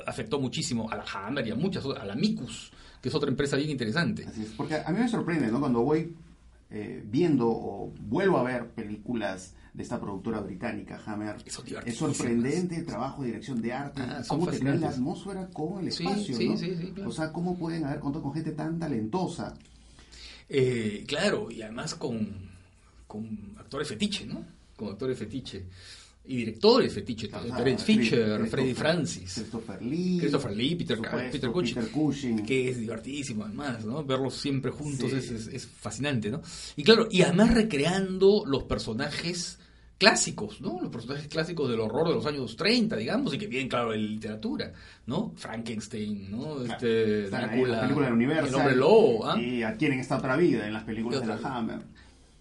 afectó 0.06 0.38
muchísimo 0.38 0.88
a 0.88 0.96
la 0.96 1.04
Hammer 1.12 1.48
y 1.48 1.50
a 1.50 1.56
muchas 1.56 1.84
otras, 1.84 2.04
a 2.04 2.06
la 2.06 2.14
Micus, 2.14 2.70
que 3.02 3.08
es 3.08 3.14
otra 3.14 3.28
empresa 3.28 3.56
bien 3.56 3.70
interesante. 3.70 4.24
Así 4.24 4.42
es, 4.42 4.50
porque 4.56 4.76
a 4.76 4.88
mí 4.90 5.00
me 5.00 5.08
sorprende, 5.08 5.48
¿no? 5.48 5.58
Cuando 5.58 5.80
voy 5.80 6.14
viendo 7.06 7.48
o 7.48 7.92
vuelvo 7.98 8.38
a 8.38 8.44
ver 8.44 8.68
películas 8.68 9.54
de 9.72 9.82
esta 9.82 10.00
productora 10.00 10.40
británica, 10.40 11.00
Hammer. 11.06 11.36
Es 11.86 11.96
sorprendente 11.96 12.76
el 12.76 12.86
trabajo 12.86 13.22
de 13.22 13.28
dirección 13.28 13.62
de 13.62 13.72
arte, 13.72 14.02
ah, 14.02 14.22
cómo 14.26 14.46
tener 14.46 14.80
la 14.80 14.88
atmósfera 14.88 15.48
con 15.48 15.80
el 15.80 15.88
espacio, 15.88 16.36
¿no? 16.40 17.08
O 17.08 17.12
sea, 17.12 17.32
cómo 17.32 17.56
pueden 17.56 17.84
haber 17.84 18.00
contado 18.00 18.22
con 18.22 18.34
gente 18.34 18.52
tan 18.52 18.78
talentosa. 18.78 19.54
Eh, 20.48 21.04
claro, 21.06 21.50
y 21.50 21.62
además 21.62 21.94
con, 21.94 22.50
con 23.06 23.54
actores 23.58 23.88
fetiche, 23.88 24.26
¿no? 24.26 24.44
Con 24.76 24.88
actores 24.88 25.18
fetiche 25.18 25.66
y 26.24 26.36
directores 26.36 26.94
fetiche, 26.94 27.28
Terence 27.28 27.84
Fisher, 27.84 28.46
Freddy 28.46 28.74
Francis, 28.74 29.34
Christopher 29.34 29.82
Lee, 29.82 30.18
Christopher 30.20 30.54
Lee, 30.54 30.76
Peter, 30.76 30.98
Peter, 31.30 31.50
Cushing, 31.50 31.74
Peter, 31.74 31.90
Cushing, 31.90 32.46
que 32.46 32.68
es 32.68 32.78
divertidísimo 32.78 33.44
además, 33.44 33.84
¿no? 33.84 34.04
Verlos 34.04 34.34
siempre 34.34 34.70
juntos 34.70 35.12
es, 35.12 35.30
es, 35.30 35.46
es, 35.48 35.66
fascinante, 35.66 36.30
¿no? 36.30 36.42
Y 36.76 36.84
claro, 36.84 37.08
y 37.10 37.22
además 37.22 37.54
recreando 37.54 38.44
los 38.46 38.64
personajes 38.64 39.58
clásicos, 40.00 40.62
¿no? 40.62 40.80
Los 40.80 40.90
personajes 40.90 41.28
clásicos 41.28 41.68
del 41.68 41.78
horror 41.78 42.08
de 42.08 42.14
los 42.14 42.24
años 42.24 42.56
30, 42.56 42.96
digamos, 42.96 43.34
y 43.34 43.38
que 43.38 43.46
vienen, 43.46 43.68
claro, 43.68 43.92
en 43.92 44.06
literatura, 44.06 44.72
¿no? 45.06 45.32
Frankenstein, 45.36 46.30
¿no? 46.30 46.62
Este, 46.62 47.28
Drácula, 47.28 47.76
la 47.76 47.80
película 47.82 48.06
del 48.06 48.14
universo. 48.14 48.48
El 48.48 48.54
hombre 48.54 48.76
lobo, 48.76 49.26
¿ah? 49.26 49.38
Y 49.38 49.62
adquieren 49.62 50.00
esta 50.00 50.16
otra 50.16 50.36
vida 50.36 50.66
en 50.66 50.72
las 50.72 50.84
películas 50.84 51.20
de 51.20 51.26
la 51.26 51.40
Hammer. 51.42 51.80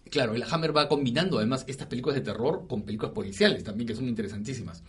Claro, 0.09 0.35
y 0.35 0.39
la 0.39 0.47
Hammer 0.47 0.75
va 0.75 0.87
combinando 0.87 1.37
además 1.37 1.65
estas 1.67 1.87
películas 1.87 2.15
de 2.15 2.21
terror 2.21 2.65
con 2.67 2.83
películas 2.83 3.13
policiales 3.13 3.63
también, 3.63 3.87
que 3.87 3.95
son 3.95 4.07
interesantísimas. 4.07 4.83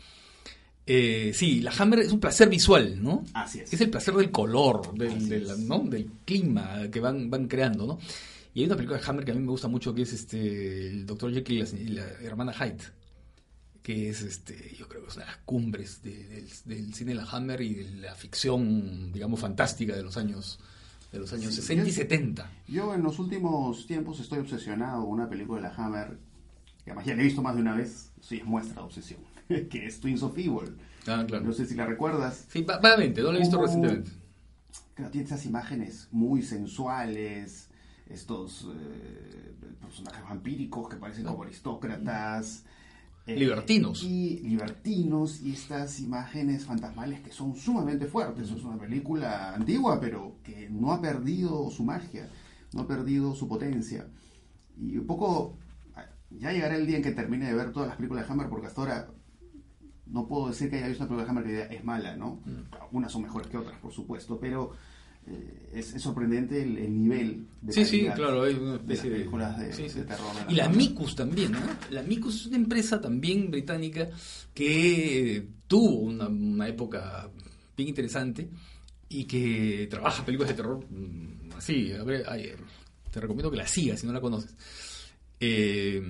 Eh, 0.86 1.32
sí, 1.34 1.60
la 1.60 1.72
Hammer 1.78 2.00
es 2.00 2.12
un 2.12 2.20
placer 2.20 2.48
visual, 2.48 3.02
¿no? 3.02 3.24
Así 3.34 3.60
es. 3.60 3.72
Es 3.72 3.80
el 3.80 3.90
placer 3.90 4.14
del 4.14 4.30
color, 4.30 4.94
del, 4.94 5.28
del, 5.28 5.68
¿no? 5.68 5.80
del 5.80 6.10
clima 6.24 6.88
que 6.90 7.00
van, 7.00 7.30
van 7.30 7.46
creando, 7.46 7.86
¿no? 7.86 7.98
Y 8.54 8.60
hay 8.60 8.66
una 8.66 8.76
película 8.76 8.98
de 8.98 9.06
Hammer 9.06 9.24
que 9.24 9.30
a 9.30 9.34
mí 9.34 9.40
me 9.40 9.50
gusta 9.50 9.68
mucho 9.68 9.94
que 9.94 10.02
es 10.02 10.12
este 10.12 10.88
el 10.88 11.06
Dr. 11.06 11.32
Jekyll 11.32 11.68
y 11.78 11.88
la, 11.88 12.04
hermana 12.22 12.52
Hyde 12.52 12.82
que 13.82 14.10
es 14.10 14.22
este 14.22 14.74
yo 14.76 14.88
creo 14.88 15.02
que 15.02 15.08
es 15.08 15.16
una 15.16 15.24
de 15.24 15.30
las 15.30 15.40
cumbres 15.44 16.02
del, 16.02 16.92
cine 16.92 17.12
de 17.12 17.14
la 17.14 17.30
Hammer 17.30 17.60
y 17.60 17.74
de 17.74 17.90
la 18.00 18.14
ficción 18.14 19.12
digamos 19.12 19.40
fantástica 19.40 19.94
de 19.94 20.02
los 20.02 20.16
años 20.16 20.58
de 21.12 21.18
los 21.18 21.32
años 21.32 21.54
60 21.54 21.88
y 21.88 21.92
70 21.92 22.50
yo 22.68 22.94
en 22.94 23.02
los 23.02 23.18
últimos 23.18 23.86
tiempos 23.86 24.20
estoy 24.20 24.38
obsesionado 24.38 25.02
con 25.02 25.12
una 25.12 25.28
película 25.28 25.60
de 25.60 25.68
la 25.68 25.74
Hammer 25.74 26.18
que 26.84 26.90
además 26.90 27.06
ya 27.06 27.14
la 27.14 27.22
he 27.22 27.24
visto 27.24 27.42
más 27.42 27.54
de 27.54 27.62
una 27.62 27.74
vez 27.74 28.12
sí 28.20 28.38
es 28.38 28.44
muestra 28.44 28.76
de 28.76 28.80
obsesión 28.80 29.20
que 29.48 29.86
es 29.86 30.00
Twins 30.00 30.22
of 30.22 30.36
Evil 30.38 30.76
ah, 31.06 31.24
claro. 31.26 31.44
no 31.44 31.52
sé 31.52 31.66
si 31.66 31.74
la 31.74 31.86
recuerdas 31.86 32.46
sí 32.48 32.62
vagamente 32.62 33.22
no 33.22 33.32
la 33.32 33.38
he 33.38 33.40
visto 33.40 33.60
recientemente 33.60 34.10
claro, 34.94 35.10
tiene 35.10 35.26
esas 35.26 35.44
imágenes 35.46 36.08
muy 36.10 36.42
sensuales 36.42 37.70
estos 38.10 38.68
eh, 38.74 39.54
personajes 39.80 40.22
vampíricos 40.24 40.88
que 40.88 40.96
parecen 40.96 41.24
como 41.24 41.42
aristócratas. 41.42 42.64
Eh, 42.64 42.79
libertinos. 43.36 44.02
Y 44.02 44.38
libertinos 44.40 45.40
y 45.42 45.52
estas 45.52 46.00
imágenes 46.00 46.64
fantasmales 46.64 47.20
que 47.20 47.32
son 47.32 47.54
sumamente 47.56 48.06
fuertes. 48.06 48.50
Es 48.50 48.62
una 48.62 48.78
película 48.78 49.54
antigua, 49.54 50.00
pero 50.00 50.36
que 50.42 50.68
no 50.70 50.92
ha 50.92 51.00
perdido 51.00 51.70
su 51.70 51.84
magia, 51.84 52.28
no 52.72 52.82
ha 52.82 52.86
perdido 52.86 53.34
su 53.34 53.48
potencia. 53.48 54.06
Y 54.76 54.96
un 54.96 55.06
poco, 55.06 55.56
ya 56.30 56.52
llegará 56.52 56.76
el 56.76 56.86
día 56.86 56.96
en 56.96 57.02
que 57.02 57.12
termine 57.12 57.46
de 57.46 57.54
ver 57.54 57.72
todas 57.72 57.88
las 57.88 57.96
películas 57.96 58.26
de 58.26 58.32
Hammer, 58.32 58.48
porque 58.48 58.66
hasta 58.66 58.80
ahora 58.80 59.10
no 60.06 60.26
puedo 60.26 60.48
decir 60.48 60.70
que 60.70 60.76
haya 60.76 60.88
visto 60.88 61.04
una 61.04 61.08
película 61.08 61.24
de 61.24 61.30
Hammer 61.30 61.68
que 61.68 61.76
es 61.76 61.84
mala, 61.84 62.16
¿no? 62.16 62.40
Mm. 62.44 62.96
Unas 62.96 63.12
son 63.12 63.22
mejores 63.22 63.48
que 63.48 63.56
otras, 63.56 63.78
por 63.80 63.92
supuesto, 63.92 64.38
pero 64.40 64.72
eh, 65.26 65.70
es, 65.74 66.02
sorprendente 66.02 66.62
el, 66.62 67.02
nivel 67.02 67.46
de 67.60 67.72
Sí, 67.72 67.84
sí, 67.84 68.08
claro, 68.14 68.42
hay 68.42 68.54
una 68.54 68.76
especie 68.76 69.10
de, 69.10 69.16
películas 69.16 69.58
de, 69.58 69.88
terror. 70.04 70.26
y 70.48 70.54
la 70.54 70.68
Micus 70.68 71.14
también, 71.14 71.52
¿no? 71.52 71.60
La 71.90 72.02
Micus 72.02 72.40
es 72.40 72.46
una 72.46 72.56
empresa 72.56 73.00
también 73.00 73.50
británica 73.50 74.08
que 74.54 75.46
tuvo 75.66 76.00
una, 76.00 76.68
época 76.68 77.30
bien 77.76 77.88
interesante 77.88 78.48
y 79.08 79.24
que 79.24 79.86
trabaja 79.90 80.24
películas 80.24 80.50
de 80.50 80.56
terror 80.56 80.84
mm, 80.88 81.52
así. 81.56 81.92
A 81.92 82.02
ver, 82.02 82.24
te 83.10 83.20
recomiendo 83.20 83.50
que 83.50 83.56
la 83.56 83.66
sigas 83.66 84.00
si 84.00 84.06
no 84.06 84.12
la 84.12 84.20
conoces. 84.20 84.54
Eh, 85.38 86.02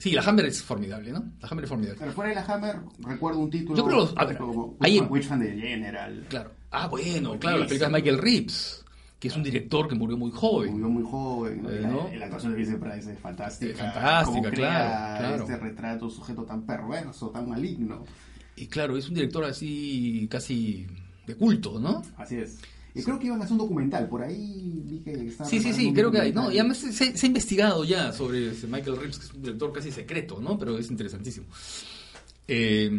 Sí, 0.00 0.12
la 0.12 0.22
Hammer 0.22 0.46
es 0.46 0.62
formidable, 0.62 1.12
¿no? 1.12 1.22
La 1.42 1.48
Hammer 1.48 1.64
es 1.64 1.68
formidable. 1.68 1.98
Pero 2.00 2.12
fuera 2.12 2.30
de 2.30 2.36
la 2.36 2.44
Hammer, 2.46 2.76
recuerdo 3.00 3.40
un 3.40 3.50
título. 3.50 3.76
Yo 3.76 3.84
creo, 3.84 4.12
a 4.16 4.24
ver, 4.24 4.38
como 4.38 4.74
hay 4.80 4.98
Witch 4.98 5.28
de 5.28 5.60
General. 5.60 6.24
Claro. 6.28 6.52
Ah, 6.70 6.88
bueno, 6.88 7.38
claro, 7.38 7.58
la 7.58 7.66
película 7.66 7.88
de 7.88 7.94
Michael 7.96 8.18
Reeves, 8.18 8.82
que 9.18 9.28
es 9.28 9.36
un 9.36 9.42
director 9.42 9.88
que 9.88 9.94
murió 9.94 10.16
muy 10.16 10.30
joven. 10.30 10.72
Murió 10.72 10.88
muy 10.88 11.02
joven. 11.02 11.66
Eh, 11.68 11.80
¿no? 11.82 12.10
la, 12.16 12.24
actuación 12.24 12.52
de 12.52 12.58
Vincent 12.58 12.82
Price 12.82 13.12
es 13.12 13.18
fantástica. 13.18 13.72
Es 13.72 13.78
fantástica, 13.78 14.50
claro, 14.50 15.18
claro. 15.18 15.42
Este 15.42 15.56
retrato, 15.58 16.08
sujeto 16.08 16.44
tan 16.44 16.62
perverso, 16.62 17.28
tan 17.28 17.46
maligno. 17.46 18.04
Y 18.56 18.68
claro, 18.68 18.96
es 18.96 19.06
un 19.06 19.14
director 19.14 19.44
así, 19.44 20.26
casi 20.30 20.86
de 21.26 21.34
culto, 21.34 21.78
¿no? 21.78 22.02
Así 22.16 22.36
es. 22.36 22.58
Creo 23.04 23.18
que 23.18 23.26
iban 23.26 23.40
a 23.40 23.44
hacer 23.44 23.52
un 23.52 23.58
documental, 23.58 24.08
por 24.08 24.22
ahí 24.22 24.82
vi 24.84 24.98
que 25.00 25.30
Sí, 25.44 25.60
sí, 25.60 25.72
sí, 25.72 25.92
creo 25.92 26.10
que 26.10 26.20
hay. 26.20 26.32
No, 26.32 26.50
y 26.50 26.58
además 26.58 26.78
se, 26.78 27.04
ha 27.04 27.26
investigado 27.26 27.84
ya 27.84 28.12
sobre 28.12 28.52
Michael 28.68 28.96
Reeves, 28.96 29.18
que 29.18 29.26
es 29.26 29.34
un 29.34 29.42
director 29.42 29.72
casi 29.72 29.90
secreto, 29.90 30.40
¿no? 30.40 30.58
Pero 30.58 30.78
es 30.78 30.90
interesantísimo. 30.90 31.46
Eh, 32.46 32.90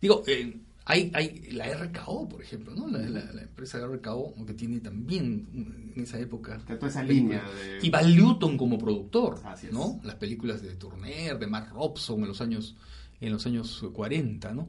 digo, 0.00 0.22
eh, 0.26 0.56
hay, 0.84 1.10
hay 1.14 1.50
la 1.52 1.72
RKO, 1.72 2.28
por 2.28 2.42
ejemplo, 2.42 2.74
¿no? 2.74 2.88
La, 2.88 2.98
la, 2.98 3.42
empresa 3.42 3.78
RKO, 3.86 4.34
que 4.46 4.54
tiene 4.54 4.80
también 4.80 5.92
en 5.94 6.02
esa 6.02 6.18
época. 6.18 6.58
Toda 6.58 6.88
esa 6.88 7.04
línea 7.04 7.44
Y 7.80 7.90
Val 7.90 8.16
Newton 8.16 8.56
como 8.56 8.78
productor, 8.78 9.40
¿no? 9.70 10.00
Las 10.02 10.16
películas 10.16 10.62
de 10.62 10.74
Turner, 10.74 11.38
de 11.38 11.46
Mark 11.46 11.70
Robson 11.72 12.20
en 12.22 12.28
los 12.28 12.40
años 12.40 12.76
en 13.20 13.32
los 13.32 13.46
años 13.46 13.84
40, 13.92 14.52
¿no? 14.52 14.68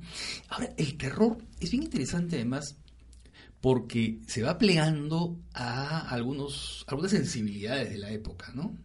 Ahora, 0.49 0.69
el 0.77 0.95
terror 0.95 1.37
es 1.59 1.71
bien 1.71 1.83
interesante 1.83 2.35
además 2.35 2.75
porque 3.63 4.19
se 4.27 4.41
va 4.43 4.57
plegando 4.57 5.39
a 5.53 6.09
algunos, 6.09 6.83
algunas 6.85 7.11
sensibilidades 7.11 7.91
de 7.91 7.97
la 7.97 8.11
época, 8.11 8.51
¿no? 8.53 8.77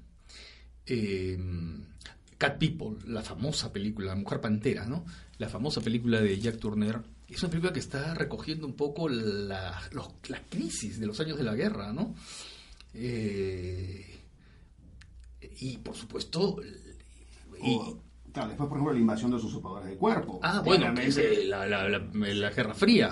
Eh, 0.87 1.37
Cat 2.39 2.59
People, 2.59 2.97
la 3.13 3.23
famosa 3.23 3.73
película, 3.73 4.07
La 4.07 4.15
Mujer 4.15 4.41
Pantera, 4.41 4.87
¿no? 4.87 5.05
La 5.39 5.49
famosa 5.49 5.81
película 5.81 6.21
de 6.21 6.39
Jack 6.39 6.61
Turner, 6.61 7.01
es 7.29 7.43
una 7.43 7.51
película 7.51 7.73
que 7.73 7.81
está 7.81 8.15
recogiendo 8.15 8.69
un 8.69 8.75
poco 8.75 9.09
la, 9.09 9.83
crisis 10.49 11.01
de 11.01 11.07
los 11.07 11.19
años 11.19 11.39
de 11.39 11.45
la 11.45 11.57
guerra, 11.57 11.93
¿no? 11.93 12.15
Eh, 12.95 14.21
y 15.59 15.79
por 15.79 15.97
supuesto... 15.97 16.57
Claro, 18.39 18.51
después, 18.51 18.69
por 18.69 18.79
ejemplo, 18.79 18.93
la 18.93 19.01
invasión 19.01 19.31
de 19.33 19.37
los 19.37 19.45
usurpadores 19.47 19.89
de 19.89 19.97
cuerpo. 19.97 20.39
Ah, 20.45 20.63
bueno, 20.65 20.93
la, 20.95 21.67
la, 21.67 21.89
la, 21.89 22.51
Guerra 22.51 22.73
Fría. 22.73 23.11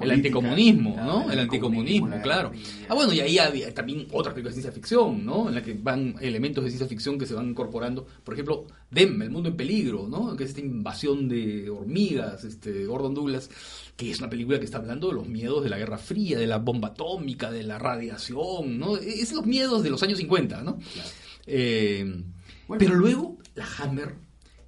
el 0.00 0.10
anticomunismo, 0.10 0.96
¿no? 0.96 1.30
El 1.30 1.38
anticomunismo, 1.38 2.20
claro. 2.20 2.50
Ah, 2.88 2.94
bueno, 2.94 3.12
y 3.12 3.20
ahí 3.20 3.38
había 3.38 3.72
también 3.72 4.08
otras 4.10 4.34
películas 4.34 4.56
de 4.56 4.62
ciencia 4.62 4.72
ficción, 4.72 5.24
¿no? 5.24 5.48
En 5.48 5.54
la 5.54 5.62
que 5.62 5.74
van 5.74 6.16
elementos 6.20 6.64
de 6.64 6.70
ciencia 6.70 6.88
ficción 6.88 7.16
que 7.16 7.26
se 7.26 7.34
van 7.34 7.48
incorporando. 7.48 8.08
Por 8.24 8.34
ejemplo, 8.34 8.66
Dem, 8.90 9.22
El 9.22 9.30
Mundo 9.30 9.50
en 9.50 9.56
Peligro, 9.56 10.08
¿no? 10.08 10.34
Que 10.36 10.42
es 10.42 10.50
esta 10.50 10.62
invasión 10.62 11.28
de 11.28 11.70
hormigas, 11.70 12.42
este, 12.42 12.86
Gordon 12.86 13.14
Douglas, 13.14 13.48
que 13.96 14.10
es 14.10 14.18
una 14.18 14.28
película 14.28 14.58
que 14.58 14.64
está 14.64 14.78
hablando 14.78 15.06
de 15.08 15.14
los 15.14 15.28
miedos 15.28 15.62
de 15.62 15.70
la 15.70 15.78
Guerra 15.78 15.98
Fría, 15.98 16.40
de 16.40 16.48
la 16.48 16.58
bomba 16.58 16.88
atómica, 16.88 17.52
de 17.52 17.62
la 17.62 17.78
radiación, 17.78 18.80
¿no? 18.80 18.96
Es 18.96 19.32
los 19.32 19.46
miedos 19.46 19.84
de 19.84 19.90
los 19.90 20.02
años 20.02 20.18
50, 20.18 20.62
¿no? 20.62 20.76
Eh, 21.46 22.04
Bueno. 22.66 22.80
Pero 22.80 22.96
luego 22.96 23.38
la 23.54 23.64
Hammer, 23.78 24.14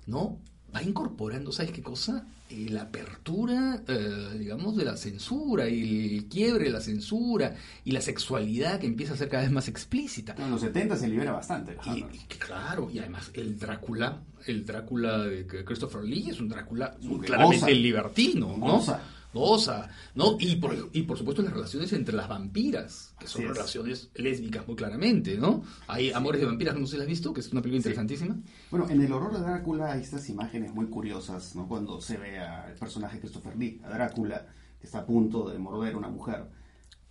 ¿no? 0.09 0.41
Va 0.75 0.83
incorporando, 0.83 1.51
¿sabes 1.53 1.73
qué 1.73 1.83
cosa? 1.83 2.27
Eh, 2.51 2.67
la 2.71 2.83
apertura, 2.83 3.83
eh, 3.87 4.37
digamos, 4.39 4.77
de 4.77 4.85
la 4.85 4.97
censura 4.97 5.69
y 5.69 6.17
el 6.17 6.25
quiebre 6.29 6.65
de 6.65 6.71
la 6.71 6.81
censura 6.81 7.55
y 7.85 7.93
la 7.93 8.01
sexualidad 8.01 8.81
que 8.81 8.87
empieza 8.87 9.15
a 9.15 9.17
ser 9.17 9.29
cada 9.29 9.43
vez 9.45 9.53
más 9.53 9.69
explícita. 9.69 10.35
En 10.39 10.51
los 10.51 10.61
70 10.61 10.97
se 10.97 11.09
libera 11.09 11.33
bastante. 11.33 11.77
Y, 11.87 12.03
claro, 12.39 12.91
y 12.93 12.99
además 12.99 13.31
el 13.35 13.59
Drácula, 13.59 14.23
el 14.47 14.65
Drácula 14.67 15.19
de 15.25 15.47
Christopher 15.47 16.05
Lee 16.05 16.31
es 16.31 16.41
un 16.41 16.49
Drácula 16.49 16.97
claramente 17.25 17.61
goza. 17.61 17.71
libertino, 17.71 18.57
¿no? 18.59 18.73
Goza. 18.79 19.03
Goza, 19.33 19.89
¿no? 20.15 20.37
Y 20.41 20.57
por, 20.57 20.91
y 20.93 21.03
por 21.03 21.19
supuesto 21.19 21.43
las 21.43 21.53
relaciones 21.53 21.93
entre 21.93 22.15
las 22.15 22.29
vampiras, 22.29 23.15
que 23.19 23.27
son 23.27 23.43
Así 23.43 23.51
es. 23.51 23.57
relaciones 23.57 24.11
lésbicas 24.15 24.67
muy 24.67 24.75
claramente, 24.77 25.37
¿no? 25.37 25.63
Hay 25.87 26.11
Amores 26.13 26.41
de 26.41 26.47
Vampiras, 26.47 26.77
no 26.77 26.87
sé 26.87 26.93
si 26.93 26.97
la 26.97 27.03
has 27.05 27.09
visto, 27.09 27.33
que 27.33 27.41
es 27.41 27.53
una 27.53 27.61
película 27.61 27.79
interesantísima. 27.79 28.37
Bueno, 28.71 28.89
en 28.89 29.03
el 29.03 29.13
horror 29.13 29.33
de 29.35 29.41
Drácula 29.41 29.93
hay 29.93 30.01
estas 30.01 30.29
imágenes 30.31 30.73
muy 30.75 30.87
curiosas, 30.87 31.55
¿no? 31.55 31.69
Cuando 31.69 32.01
se 32.01 32.17
ve 32.17 32.39
al 32.39 32.75
personaje 32.75 33.21
Christopher 33.21 33.57
Lee, 33.57 33.81
a 33.85 33.91
Drácula, 33.91 34.47
que 34.81 34.87
está 34.87 35.01
a 35.01 35.07
punto 35.07 35.49
de 35.51 35.59
morder 35.59 35.95
a 35.95 35.99
una 35.99 36.09
mujer 36.09 36.45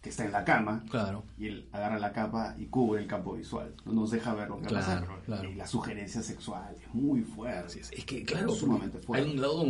que 0.07 0.11
está 0.11 0.23
en 0.25 0.31
la 0.31 0.45
cama, 0.45 0.83
Claro. 0.89 1.23
y 1.37 1.47
él 1.47 1.67
agarra 1.73 1.99
la 1.99 2.13
capa 2.13 2.55
y 2.57 2.65
cubre 2.67 3.01
el 3.01 3.07
campo 3.07 3.33
visual. 3.33 3.73
No 3.85 3.91
nos 3.91 4.11
deja 4.11 4.33
ver 4.33 4.47
lo 4.47 4.55
que 4.57 4.63
va 4.73 4.79
a 4.79 4.83
Claro, 4.85 5.01
pasar. 5.07 5.21
claro. 5.25 5.51
Y 5.51 5.55
la 5.55 5.67
sugerencia 5.67 6.21
sexual 6.23 6.73
es 6.79 6.93
muy 6.95 7.21
fuerte. 7.23 7.81
Es. 7.81 7.91
Es 7.91 8.05
que, 8.05 8.23
claro, 8.23 8.49
Sumamente 8.53 8.99
fuerte. 8.99 9.25
hay 9.27 9.33
un 9.35 9.41
lado 9.41 9.57
don, 9.57 9.69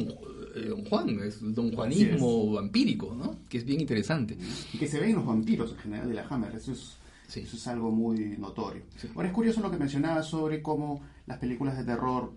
eh, 0.55 0.67
don 0.69 0.85
Juan, 0.85 1.09
es 1.21 1.39
don 1.55 1.71
Juanismo 1.73 2.51
vampírico, 2.53 3.15
¿no? 3.15 3.35
Que 3.49 3.57
es 3.57 3.65
bien 3.65 3.81
interesante. 3.81 4.37
Y 4.73 4.77
que 4.77 4.87
se 4.87 4.99
ven 4.99 5.15
los 5.15 5.25
vampiros 5.25 5.71
en 5.71 5.77
general 5.79 6.07
de 6.09 6.13
la 6.13 6.27
Hammer. 6.29 6.55
Eso 6.55 6.71
es, 6.71 6.97
Sí. 7.27 7.39
eso 7.41 7.57
es 7.57 7.67
algo 7.67 7.89
muy 7.91 8.37
notorio. 8.37 8.83
Sí. 8.95 9.09
Ahora 9.15 9.27
es 9.29 9.33
curioso 9.33 9.59
lo 9.61 9.71
que 9.71 9.77
mencionabas 9.77 10.27
sobre 10.27 10.61
cómo 10.61 11.01
las 11.25 11.39
películas 11.39 11.75
de 11.77 11.83
terror 11.83 12.31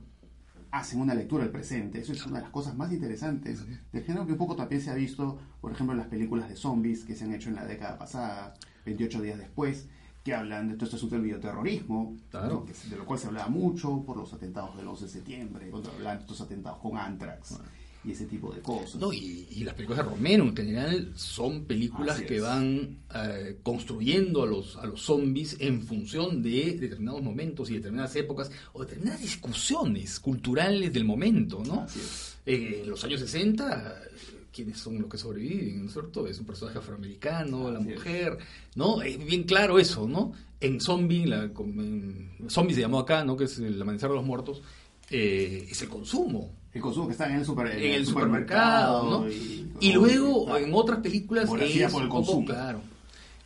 hacen 0.73 1.01
una 1.01 1.15
lectura 1.15 1.43
del 1.45 1.53
presente. 1.53 2.01
Eso 2.01 2.13
es 2.13 2.25
una 2.27 2.37
de 2.39 2.43
las 2.43 2.51
cosas 2.51 2.77
más 2.77 2.93
interesantes 2.93 3.65
del 3.93 4.05
género 4.05 4.27
que 4.27 4.33
un 4.33 4.39
poco 4.39 4.57
también 4.57 4.81
se 4.81 4.91
ha 4.91 4.95
visto, 4.95 5.39
por 5.61 5.73
ejemplo, 5.73 5.93
en 5.93 5.99
las 5.99 6.09
películas 6.09 6.49
de 6.49 6.57
zombies 6.57 7.05
que 7.05 7.15
se 7.15 7.25
han 7.25 7.33
hecho 7.35 7.49
en 7.49 7.57
la 7.57 7.65
década 7.65 7.99
pasada, 7.99 8.55
28 8.87 9.21
días 9.23 9.39
después, 9.39 9.89
que 10.23 10.35
hablan 10.35 10.69
de 10.69 10.75
todo 10.75 10.85
este 10.85 10.97
asunto 10.97 11.15
del 11.17 11.25
bioterrorismo, 11.25 12.15
Claro. 12.31 12.67
de 12.91 12.97
lo 12.97 13.07
cual 13.07 13.19
se 13.19 13.27
hablaba 13.29 13.49
mucho 13.49 14.03
por 14.05 14.17
los 14.19 14.33
atentados 14.35 14.77
del 14.77 14.87
11 14.87 15.05
de 15.07 15.11
septiembre, 15.11 15.71
cuando 15.71 15.91
hablaban 15.91 16.19
de 16.19 16.23
estos 16.25 16.41
atentados 16.43 16.79
con 16.81 16.97
Anthrax 16.99 17.59
y 18.05 18.13
ese 18.13 18.25
tipo 18.27 18.51
de 18.53 18.61
cosas. 18.63 18.97
No, 19.01 19.13
y, 19.13 19.47
y 19.51 19.63
las 19.65 19.75
películas 19.75 20.05
de 20.05 20.11
Romero 20.11 20.45
en 20.45 20.57
general 20.57 21.13
son 21.17 21.65
películas 21.67 22.21
que 22.23 22.41
van 22.41 22.99
eh, 23.15 23.59
construyendo 23.63 24.43
a 24.43 24.47
los, 24.47 24.77
a 24.77 24.87
los 24.87 25.03
zombies 25.03 25.57
en 25.61 25.83
función 25.83 26.43
de 26.43 26.79
determinados 26.81 27.23
momentos 27.23 27.71
y 27.71 27.75
determinadas 27.75 28.17
épocas 28.17 28.51
o 28.73 28.81
determinadas 28.85 29.21
discusiones 29.21 30.19
culturales 30.19 30.93
del 30.93 31.05
momento, 31.05 31.63
¿no? 31.67 31.87
Eh, 32.47 32.81
en 32.85 32.89
los 32.91 33.05
años 33.05 33.21
60, 33.21 34.01
¿quiénes 34.51 34.79
son 34.79 34.99
los 34.99 35.11
que 35.11 35.19
sobreviven? 35.19 35.81
¿No 35.83 35.87
es 35.87 35.93
cierto? 35.93 36.27
Es 36.27 36.39
un 36.41 36.47
personaje 36.47 36.79
afroamericano, 36.79 37.71
la 37.71 37.81
Así 37.81 37.91
es. 37.91 37.95
mujer, 37.97 38.39
¿no? 38.77 39.03
Es 39.03 39.23
bien 39.23 39.43
claro 39.45 39.79
eso, 39.79 40.09
¿no? 40.09 40.33
En 40.59 40.81
Zombie, 40.81 41.27
la, 41.27 41.45
en- 41.45 42.31
Zombie 42.49 42.75
se 42.75 42.81
llamó 42.81 42.99
acá, 42.99 43.25
¿no? 43.25 43.37
Que 43.37 43.45
es 43.45 43.59
el 43.59 43.81
amanecer 43.81 44.09
de 44.09 44.15
los 44.15 44.25
muertos, 44.25 44.63
eh, 45.11 45.67
es 45.71 45.83
el 45.83 45.89
consumo. 45.91 46.55
El 46.73 46.81
consumo 46.81 47.07
que 47.07 47.13
está 47.13 47.29
en 47.29 47.37
el, 47.37 47.45
super- 47.45 47.67
En 47.67 47.95
el 47.95 48.07
supermercado, 48.07 49.23
¿no? 49.23 49.29
Y, 49.29 49.69
Y 49.81 49.93
luego 49.93 50.45
Claro. 50.47 50.65
en 50.65 50.75
otras 50.75 50.99
películas 51.01 51.45
es 51.45 51.51
por 51.51 51.63
el 51.63 52.09
poco, 52.09 52.09
consumo. 52.27 52.47
claro, 52.47 52.81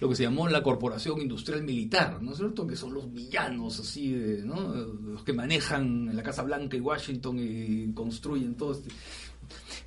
lo 0.01 0.09
que 0.09 0.17
se 0.17 0.25
llamó 0.25 0.49
la 0.49 0.63
corporación 0.63 1.21
industrial 1.21 1.63
militar, 1.63 2.21
¿no 2.21 2.33
es 2.33 2.37
cierto? 2.39 2.67
Que 2.67 2.77
son 2.77 2.93
los 2.93 3.11
villanos 3.13 3.79
así, 3.81 4.13
de, 4.13 4.43
¿no? 4.43 4.75
Los 4.75 5.23
que 5.23 5.33
manejan 5.33 6.15
la 6.15 6.23
Casa 6.23 6.43
Blanca 6.43 6.77
y 6.77 6.81
Washington 6.81 7.39
y 7.41 7.93
construyen 7.95 8.57
todo 8.57 8.73
este... 8.73 8.91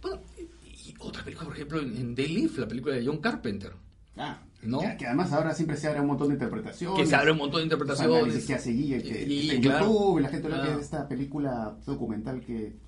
Bueno, 0.01 0.20
y 0.65 0.94
otra 1.00 1.24
película, 1.24 1.48
por 1.48 1.56
ejemplo, 1.56 1.79
en 1.82 2.15
Day 2.15 2.27
Live, 2.29 2.53
la 2.58 2.67
película 2.67 2.96
de 2.96 3.06
John 3.06 3.17
Carpenter, 3.17 3.74
Ah, 4.16 4.40
¿no? 4.64 4.79
que, 4.79 4.98
que 4.98 5.05
además 5.05 5.31
ahora 5.33 5.53
siempre 5.53 5.77
se 5.77 5.88
abre 5.88 6.00
un 6.01 6.07
montón 6.07 6.29
de 6.29 6.33
interpretaciones. 6.35 7.00
que 7.00 7.05
se 7.05 7.16
abre 7.16 7.31
un 7.33 7.38
montón 7.38 7.59
de 7.59 7.64
interpretaciones. 7.66 8.46
que 8.46 8.53
hace 8.55 8.72
Guille, 8.72 9.03
que 9.03 9.24
Y- 9.27 9.42
está 9.42 9.53
en 9.55 9.62
claro. 9.62 9.85
YouTube, 9.85 10.20
y 10.20 10.22
la 10.24 10.29
gente 10.29 10.50
lo 10.50 10.55
que 10.55 10.62
Claro. 10.62 10.79
es 10.79 10.85
esta 10.85 11.07
película 11.07 11.77
documental 11.85 12.40
que 12.42 12.87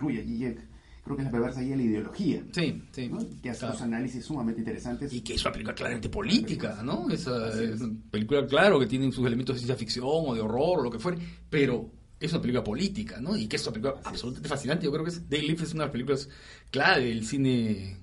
incluye 0.00 0.20
a 0.20 0.24
Guille, 0.24 0.56
creo 1.04 1.16
que 1.16 1.22
es 1.22 1.26
la 1.26 1.30
perversa 1.32 1.60
Guille 1.60 1.76
la 1.76 1.82
ideología, 1.82 2.42
Sí, 2.52 2.82
sí. 2.92 3.08
¿no? 3.08 3.18
que 3.42 3.50
hace 3.50 3.60
claro. 3.60 3.74
unos 3.74 3.82
análisis 3.82 4.24
sumamente 4.24 4.60
interesantes. 4.60 5.12
Y 5.12 5.20
que 5.20 5.34
es 5.34 5.42
una 5.44 5.52
película 5.52 5.74
claramente 5.74 6.08
política, 6.08 6.80
¿no? 6.82 7.08
Esa, 7.10 7.46
Así 7.46 7.64
es. 7.64 7.70
es 7.72 7.80
una 7.82 7.94
película, 8.10 8.46
claro, 8.46 8.78
que 8.80 8.86
tiene 8.86 9.10
sus 9.12 9.26
elementos 9.26 9.56
de 9.56 9.60
ciencia 9.60 9.76
ficción 9.76 10.04
o 10.08 10.34
de 10.34 10.40
horror 10.40 10.80
o 10.80 10.82
lo 10.84 10.90
que 10.90 10.98
fuere, 10.98 11.18
pero 11.48 11.90
es 12.18 12.32
una 12.32 12.40
película 12.42 12.62
política, 12.64 13.20
¿no? 13.20 13.36
Y 13.36 13.46
que 13.46 13.56
es 13.56 13.62
una 13.66 13.72
película 13.72 13.94
absolutamente 14.04 14.48
fascinante. 14.48 14.84
Yo 14.84 14.92
creo 14.92 15.04
que 15.04 15.10
es, 15.10 15.28
Day 15.28 15.42
Live 15.42 15.62
es 15.64 15.72
una 15.74 15.84
de 15.84 15.86
las 15.86 15.92
películas 15.92 16.28
clave 16.70 17.04
del 17.06 17.26
cine 17.26 17.96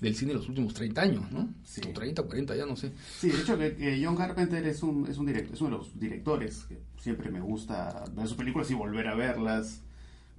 del 0.00 0.14
cine 0.16 0.32
de 0.32 0.38
los 0.38 0.48
últimos 0.48 0.72
30 0.72 0.98
años, 1.02 1.30
¿no? 1.30 1.52
Sí. 1.62 1.82
O 1.86 1.92
30, 1.92 2.22
40, 2.22 2.56
ya 2.56 2.64
no 2.64 2.74
sé. 2.74 2.90
Sí, 3.18 3.28
de 3.28 3.38
hecho 3.42 3.58
que 3.58 4.00
John 4.02 4.16
Carpenter 4.16 4.66
es 4.66 4.82
un, 4.82 5.06
es 5.06 5.18
un 5.18 5.26
director, 5.26 5.52
es 5.54 5.60
uno 5.60 5.70
de 5.72 5.76
los 5.76 6.00
directores 6.00 6.64
que 6.66 6.78
siempre 6.98 7.30
me 7.30 7.38
gusta 7.42 8.02
ver 8.16 8.26
sus 8.26 8.34
películas 8.38 8.70
y 8.70 8.74
volver 8.74 9.06
a 9.08 9.14
verlas. 9.14 9.82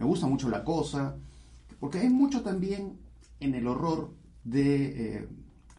Me 0.02 0.08
gusta 0.08 0.26
mucho 0.26 0.50
la 0.50 0.64
cosa, 0.64 1.16
porque 1.80 2.00
hay 2.00 2.10
mucho 2.10 2.42
también 2.42 2.98
en 3.40 3.54
el 3.54 3.68
horror 3.68 4.10
de 4.44 5.18
eh, 5.18 5.28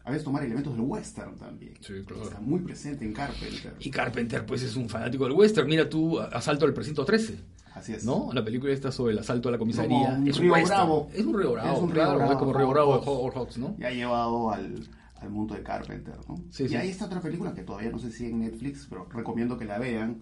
a 0.05 0.11
veces 0.11 0.23
tomar 0.23 0.45
elementos 0.45 0.71
del 0.77 0.85
western 0.85 1.35
también. 1.35 1.73
Sí, 1.81 1.95
claro. 2.05 2.23
Está 2.23 2.39
muy 2.39 2.61
presente 2.61 3.03
en 3.03 3.11
Carpenter. 3.11 3.75
Y 3.79 3.91
Carpenter, 3.91 4.45
pues, 4.45 4.63
es 4.63 4.77
un 4.77 4.87
fanático 4.87 5.25
del 5.25 5.33
western. 5.33 5.67
Mira 5.67 5.89
tú, 5.89 6.21
Asalto 6.21 6.65
al 6.65 6.73
Precinto 6.73 7.03
13, 7.03 7.37
Así 7.73 7.91
es. 7.91 8.05
¿no? 8.05 8.29
La 8.31 8.45
película 8.45 8.71
está 8.71 8.93
sobre 8.93 9.11
el 9.11 9.19
asalto 9.19 9.49
a 9.49 9.51
la 9.51 9.57
comisaría. 9.57 10.05
Como 10.05 10.21
un 10.21 10.27
es 10.29 10.37
Río. 10.37 10.53
Bravo. 10.53 11.09
Es 11.13 11.25
un 11.25 11.37
Río 11.37 11.51
Bravo, 11.51 11.73
Es 11.73 11.79
un 11.81 11.91
Río 11.91 12.03
claro, 12.03 12.17
Bravo, 12.19 12.39
como 12.39 12.53
Río 12.53 12.69
Bravo 12.69 12.99
de 12.99 13.31
Hawks, 13.37 13.57
¿no? 13.57 13.75
Y 13.77 13.83
ha 13.83 13.91
llevado 13.91 14.51
al, 14.51 14.87
al 15.19 15.29
mundo 15.31 15.53
de 15.53 15.63
Carpenter, 15.63 16.15
¿no? 16.29 16.37
Sí, 16.49 16.63
y 16.63 16.69
sí. 16.69 16.75
ahí 16.77 16.87
está 16.87 17.07
otra 17.07 17.19
película 17.19 17.53
que 17.53 17.63
todavía 17.63 17.91
no 17.91 17.99
sé 17.99 18.09
si 18.09 18.27
en 18.27 18.39
Netflix, 18.39 18.87
pero 18.89 19.05
recomiendo 19.11 19.57
que 19.57 19.65
la 19.65 19.79
vean, 19.79 20.21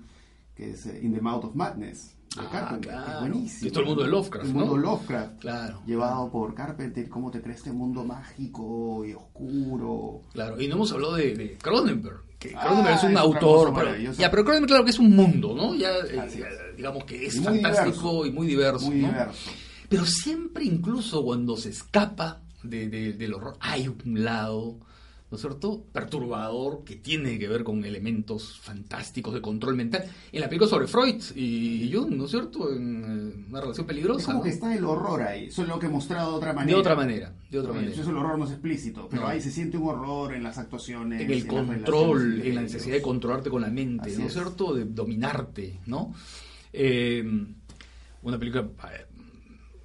que 0.56 0.72
es 0.72 0.88
eh, 0.88 1.02
In 1.04 1.14
the 1.14 1.22
Mouth 1.22 1.46
of 1.46 1.56
Madness, 1.56 2.16
de 2.36 2.42
Ah, 2.42 2.50
Carpenter. 2.52 2.92
claro. 2.92 3.12
Es 3.14 3.20
buenísimo. 3.20 3.64
Y 3.64 3.68
es 3.68 3.74
todo 3.74 3.82
el 3.84 3.88
mundo 3.90 4.04
de 4.04 4.10
Lovecraft, 4.10 4.46
El 4.48 4.54
¿no? 4.54 4.60
mundo 4.60 4.78
Lovecraft. 4.78 5.40
Claro. 5.40 5.82
Llevado 5.86 6.32
por 6.32 6.54
Carpenter, 6.56 7.10
cómo 7.10 7.30
te 7.32 7.42
crees 7.42 7.58
este 7.58 7.72
mundo 7.72 8.04
mágico 8.06 9.04
y 9.06 9.14
oscuro. 9.14 10.22
Claro, 10.34 10.62
y 10.62 10.68
no 10.68 10.76
hemos 10.76 10.92
hablado 10.94 11.16
de, 11.16 11.36
de 11.36 11.58
Cronenberg, 11.58 12.22
que 12.40 12.54
Ah, 12.56 12.62
Cronenberg 12.66 12.96
es 12.98 13.04
un 13.04 13.12
es 13.12 13.18
autor, 13.18 13.74
pero, 13.76 13.96
ya, 14.14 14.32
pero 14.32 14.44
Cronenberg 14.44 14.68
claro 14.70 14.84
que 14.86 14.92
es 14.92 15.00
un 15.00 15.16
mundo, 15.16 15.54
¿no? 15.56 15.76
Ya, 15.76 15.90
eh, 16.10 16.46
digamos 16.78 17.04
que 17.04 17.26
es 17.26 17.36
Y 17.36 17.40
fantástico 17.40 18.24
diverso. 18.24 18.26
y 18.26 18.32
muy 18.32 18.48
diverso, 18.48 18.86
Muy 18.88 18.96
¿no? 19.02 19.08
diverso. 19.10 19.52
Pero 19.90 20.06
siempre, 20.06 20.64
incluso 20.64 21.22
cuando 21.24 21.58
se 21.58 21.70
escapa 21.70 22.40
de, 22.64 22.88
de- 22.88 23.14
del 23.14 23.34
horror, 23.34 23.58
hay 23.60 23.90
un 23.90 24.24
lado, 24.24 24.78
¿no 25.32 25.36
es 25.38 25.42
cierto?, 25.42 25.86
perturbador 25.94 26.84
que 26.84 26.98
tiene 26.98 27.40
que 27.40 27.48
ver 27.48 27.64
con 27.64 27.86
elementos 27.86 28.60
fantásticos 28.60 29.34
de 29.34 29.40
control 29.40 29.78
mental. 29.78 30.04
En 30.30 30.42
la 30.42 30.50
película 30.50 30.70
sobre 30.70 30.88
Freud 30.88 31.24
y 31.36 31.90
Jung, 31.94 32.12
¿no 32.12 32.26
es 32.26 32.32
cierto?, 32.32 32.70
en 32.74 33.04
eh, 33.40 33.46
una 33.50 33.62
relación 33.62 33.86
Es 33.86 33.88
peligrosa. 33.88 34.26
como 34.26 34.40
¿no? 34.40 34.44
que 34.44 34.50
está 34.50 34.76
el 34.76 34.84
horror 34.84 35.22
ahí, 35.22 35.50
solo 35.50 35.80
que 35.80 35.88
mostrado 35.88 36.32
de 36.32 36.38
otra 36.38 36.52
manera. 36.52 36.76
De 36.76 36.80
otra 36.82 36.96
manera, 36.96 37.34
de 37.50 37.60
otra 37.60 37.72
Oye, 37.72 37.80
manera. 37.82 38.02
Eso 38.02 38.10
el 38.12 38.18
horror 38.18 38.42
es 38.44 38.52
explícito, 38.52 39.08
pero 39.10 39.22
No. 39.22 39.28
ahí 39.30 39.40
se 39.40 39.52
siente 39.52 39.78
un 39.78 39.88
horror 39.88 40.34
en 40.36 40.44
las 40.44 40.58
actuaciones. 40.58 41.22
en 41.22 41.32
el 41.32 41.48
control, 41.48 42.42
en 42.42 42.56
la 42.56 42.62
necesidad 42.64 42.96
de 42.98 43.02
controlarte 43.02 43.50
con 43.50 43.62
la 43.62 43.70
mente, 43.70 44.10
Así 44.10 44.18
¿no 44.20 44.26
es 44.28 44.36
es. 44.36 44.42
cierto? 44.42 44.74
De 44.74 44.84
dominarte, 44.84 45.80
¿no? 45.86 46.14
Eh, 46.74 47.24
una 48.24 48.38
película, 48.38 48.68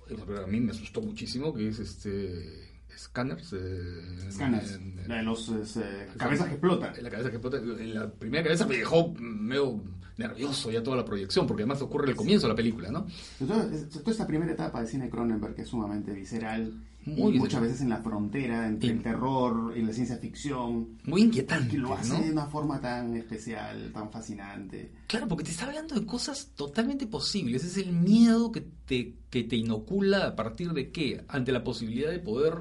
eh, 0.09 0.16
a 0.42 0.46
mí 0.48 0.61
me 0.61 0.72
asustó 0.72 1.00
muchísimo, 1.00 1.54
que 1.54 1.68
es 1.68 1.78
este 1.78 2.65
Scanners. 2.96 3.52
eh, 3.52 4.30
Scanners, 4.30 4.72
en- 4.76 4.98
en- 5.00 5.09
la 5.09 5.16
de 5.16 5.22
los 5.22 5.48
eh, 5.76 6.09
cabezas 6.16 6.46
que 6.46 6.52
explotan. 6.54 6.94
la 7.02 7.11
cabeza 7.11 7.30
que 7.30 7.37
explota, 7.37 7.61
la 7.61 8.11
primera 8.11 8.42
cabeza 8.44 8.66
me 8.66 8.76
dejó 8.78 9.12
medio 9.18 9.82
nervioso 10.18 10.70
ya 10.70 10.82
toda 10.82 10.96
la 10.96 11.04
proyección, 11.04 11.46
porque 11.46 11.62
además 11.64 11.82
ocurre 11.82 12.09
el 12.11 12.16
comienzo 12.16 12.46
de 12.46 12.52
la 12.52 12.56
película, 12.56 12.90
¿no? 12.90 13.06
Entonces, 13.38 13.88
toda 13.90 14.11
esta 14.12 14.26
primera 14.26 14.50
etapa 14.52 14.80
de 14.80 14.87
cine 14.88 15.11
Cronenberg 15.11 15.54
que 15.54 15.62
es 15.62 15.68
sumamente 15.68 16.12
visceral, 16.12 16.72
Muy 17.04 17.37
y 17.37 17.38
muchas 17.38 17.61
veces 17.61 17.82
en 17.82 17.90
la 17.90 17.98
frontera 18.02 18.66
entre 18.66 18.90
el 18.90 19.02
terror 19.02 19.76
y 19.76 19.82
la 19.82 19.92
ciencia 19.92 20.16
ficción, 20.16 20.96
Muy 21.04 21.20
inquietante, 21.22 21.68
que 21.72 21.78
lo 21.78 21.92
hace 21.94 22.14
¿no? 22.14 22.20
de 22.24 22.32
una 22.32 22.46
forma 22.46 22.80
tan 22.80 23.14
especial, 23.14 23.92
tan 23.92 24.11
fascinante. 24.11 24.90
Claro, 25.06 25.28
porque 25.28 25.44
te 25.44 25.50
está 25.50 25.66
hablando 25.66 25.94
de 25.94 26.06
cosas 26.06 26.50
totalmente 26.56 27.06
posibles. 27.06 27.62
Es 27.62 27.76
el 27.76 27.92
miedo 27.92 28.50
que 28.50 28.62
te, 28.87 29.16
que 29.28 29.44
te 29.44 29.54
inocula 29.56 30.28
a 30.28 30.35
partir 30.35 30.72
de 30.72 30.90
qué? 30.90 31.24
Ante 31.28 31.52
la 31.52 31.62
posibilidad 31.62 32.11
de 32.11 32.18
poder 32.20 32.54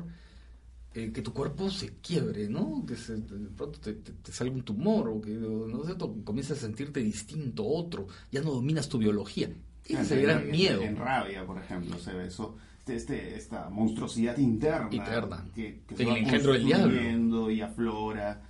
eh, 0.95 1.11
que 1.11 1.21
tu 1.21 1.33
cuerpo 1.33 1.69
se 1.69 1.89
quiebre, 2.01 2.47
¿no? 2.49 2.85
Que 2.87 2.95
se- 2.95 3.17
de 3.17 3.49
pronto 3.49 3.79
te, 3.79 3.93
te- 3.93 4.13
te 4.13 4.31
salga 4.31 4.53
un 4.55 4.63
tumor 4.63 5.09
o 5.09 5.21
que 5.21 5.29
no 5.31 5.83
sé, 5.83 5.93
comienzas 6.23 6.57
a 6.57 6.61
sentirte 6.61 7.01
distinto, 7.01 7.65
otro. 7.65 8.07
Ya 8.31 8.41
no 8.41 8.51
dominas 8.51 8.87
tu 8.89 8.97
biología. 8.97 9.49
Ese 9.85 10.01
es 10.01 10.11
el 10.11 10.21
gran 10.23 10.49
miedo. 10.49 10.81
En 10.81 10.95
rabia, 10.95 11.45
por 11.45 11.57
ejemplo, 11.59 11.97
se 11.99 12.13
ve 12.13 12.27
eso. 12.27 12.55
Este, 12.87 13.35
esta 13.35 13.69
monstruosidad 13.69 14.37
interna, 14.37 14.87
Interna. 14.91 15.43
que, 15.55 15.81
que 15.87 15.95
El 16.03 16.07
va 16.09 16.17
engendro 16.19 16.53
del 16.53 16.65
diablo. 16.65 16.85
construyendo 16.87 17.51
y 17.51 17.61
aflora. 17.61 18.41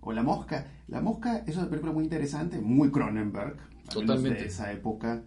o 0.00 0.12
La 0.12 0.22
Mosca. 0.22 0.66
La 0.88 1.00
Mosca 1.00 1.44
es 1.46 1.56
una 1.56 1.68
película 1.68 1.92
muy 1.92 2.04
interesante, 2.04 2.58
muy 2.60 2.90
Cronenberg, 2.90 3.56
Totalmente. 3.90 4.40
de 4.40 4.46
esa 4.48 4.72
época. 4.72 5.22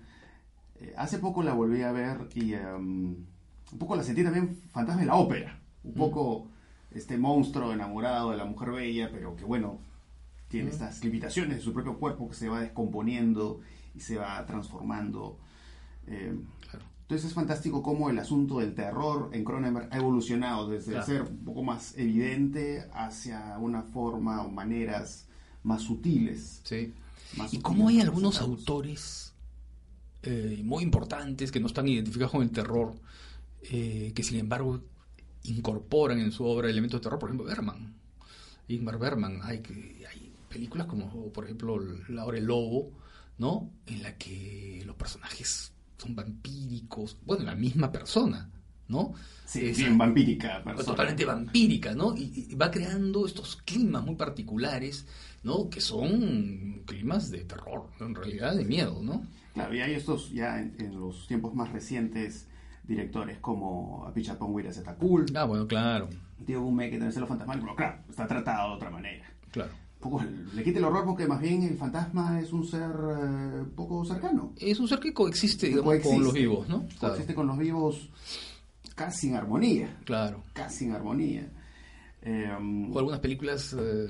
Eh, 0.79 0.93
hace 0.97 1.19
poco 1.19 1.41
la 1.41 1.53
volví 1.53 1.81
a 1.83 1.91
ver 1.93 2.27
y 2.35 2.53
em, 2.53 3.15
un 3.71 3.77
poco 3.79 3.95
la 3.95 4.03
sentí 4.03 4.23
también 4.23 4.57
fantasma 4.71 5.01
de 5.01 5.07
la 5.07 5.15
ópera. 5.15 5.60
Un 5.83 5.93
poco 5.93 6.47
este 6.91 7.17
monstruo 7.17 7.73
enamorado 7.73 8.31
de 8.31 8.37
la 8.37 8.45
mujer 8.45 8.71
bella, 8.71 9.09
pero 9.11 9.35
que 9.35 9.45
bueno, 9.45 9.79
tiene 10.47 10.69
estas 10.69 11.03
limitaciones 11.03 11.57
de 11.57 11.63
su 11.63 11.73
propio 11.73 11.97
cuerpo 11.97 12.27
que 12.29 12.35
se 12.35 12.49
va 12.49 12.59
descomponiendo 12.61 13.61
y 13.95 13.99
se 14.01 14.17
va 14.17 14.45
transformando. 14.45 15.37
Eh, 16.07 16.35
Claro. 16.69 16.85
entonces 17.01 17.27
es 17.29 17.33
fantástico 17.33 17.81
cómo 17.81 18.09
el 18.09 18.19
asunto 18.19 18.59
del 18.59 18.73
terror 18.75 19.29
en 19.33 19.43
Cronenberg 19.45 19.87
ha 19.91 19.97
evolucionado 19.97 20.67
desde 20.69 20.91
Claro. 20.91 21.05
ser 21.05 21.21
un 21.23 21.45
poco 21.45 21.63
más 21.63 21.97
evidente 21.97 22.85
hacia 22.93 23.57
una 23.59 23.83
forma 23.83 24.41
o 24.43 24.49
maneras 24.49 25.27
más 25.63 25.81
sutiles. 25.83 26.61
Sí. 26.63 26.93
más 27.37 27.53
Y 27.53 27.59
cómo 27.61 27.87
hay 27.87 28.01
algunos 28.01 28.41
autores 28.41 29.33
eh, 30.23 30.61
muy 30.63 30.83
importantes 30.83 31.51
que 31.51 31.59
no 31.59 31.67
están 31.67 31.87
identificados 31.87 32.31
con 32.33 32.43
el 32.43 32.51
terror, 32.51 32.93
eh, 33.63 34.11
que 34.13 34.21
sin 34.23 34.37
embargo 34.39 34.81
incorporan 35.43 36.19
en 36.19 36.31
su 36.31 36.45
obra 36.45 36.69
elementos 36.69 36.99
de 36.99 37.03
terror, 37.03 37.19
por 37.19 37.29
ejemplo, 37.29 37.47
Berman, 37.47 37.95
Ingmar 38.67 38.99
Berman, 38.99 39.39
hay, 39.43 39.61
hay 40.09 40.31
películas 40.49 40.87
como, 40.87 41.31
por 41.31 41.45
ejemplo, 41.45 41.79
La 42.09 42.25
hora 42.25 42.35
del 42.35 42.45
lobo, 42.45 42.91
¿no? 43.37 43.71
En 43.85 44.03
la 44.03 44.17
que 44.17 44.83
los 44.85 44.95
personajes 44.95 45.73
son 45.97 46.15
vampíricos, 46.15 47.17
bueno, 47.25 47.43
la 47.43 47.55
misma 47.55 47.91
persona, 47.91 48.49
¿no? 48.87 49.13
Sí, 49.45 49.71
bien 49.71 49.97
vampírica. 49.97 50.63
persona. 50.63 50.85
totalmente 50.85 51.25
vampírica, 51.25 51.93
¿no? 51.93 52.15
Y, 52.15 52.47
y 52.49 52.55
va 52.55 52.71
creando 52.71 53.25
estos 53.25 53.57
climas 53.57 54.03
muy 54.03 54.15
particulares, 54.15 55.05
¿no? 55.43 55.69
Que 55.69 55.81
son 55.81 56.83
climas 56.85 57.29
de 57.31 57.45
terror, 57.45 57.89
en 57.99 58.15
realidad 58.15 58.55
de 58.55 58.65
miedo, 58.65 59.01
¿no? 59.01 59.25
Claro, 59.53 59.75
y 59.75 59.81
hay 59.81 59.93
estos 59.93 60.31
ya 60.31 60.59
en, 60.59 60.75
en 60.79 60.99
los 60.99 61.27
tiempos 61.27 61.53
más 61.53 61.71
recientes 61.71 62.47
directores 62.91 63.39
como 63.39 64.05
Apichatpong 64.07 64.53
Weerasethakul, 64.53 65.25
Ah, 65.35 65.45
bueno, 65.45 65.65
claro, 65.67 66.07
Diego 66.39 66.63
Bume, 66.63 66.85
que 66.89 66.97
también 66.97 67.09
es 67.09 67.17
lo 67.17 67.27
fantasmal, 67.27 67.59
pero 67.61 67.75
claro, 67.75 68.01
está 68.09 68.27
tratado 68.27 68.69
de 68.69 68.75
otra 68.75 68.89
manera. 68.89 69.25
claro. 69.51 69.71
Poco 70.01 70.19
le 70.55 70.63
quita 70.63 70.79
el 70.79 70.85
horror 70.85 71.05
porque 71.05 71.27
más 71.27 71.39
bien 71.39 71.61
el 71.61 71.77
fantasma 71.77 72.39
es 72.39 72.51
un 72.51 72.65
ser 72.65 72.89
eh, 72.89 73.63
poco 73.75 74.03
cercano. 74.03 74.51
Es 74.57 74.79
un 74.79 74.87
ser 74.87 74.99
que 74.99 75.13
coexiste, 75.13 75.67
digamos, 75.67 75.85
Coexiste. 75.85 76.15
con 76.15 76.23
los 76.23 76.33
vivos, 76.33 76.67
¿no? 76.67 76.87
Claro, 76.87 76.99
Coexiste 77.13 77.35
con 77.35 77.45
los 77.45 77.57
vivos 77.59 78.09
casi 78.95 79.29
en 79.29 79.35
armonía, 79.35 79.99
claro. 80.03 80.43
casi 80.53 80.85
en 80.85 80.93
armonía. 80.93 81.47
Eh, 82.23 82.49
O 82.91 82.97
algunas 82.97 83.19
películas 83.19 83.75
eh, 83.79 84.07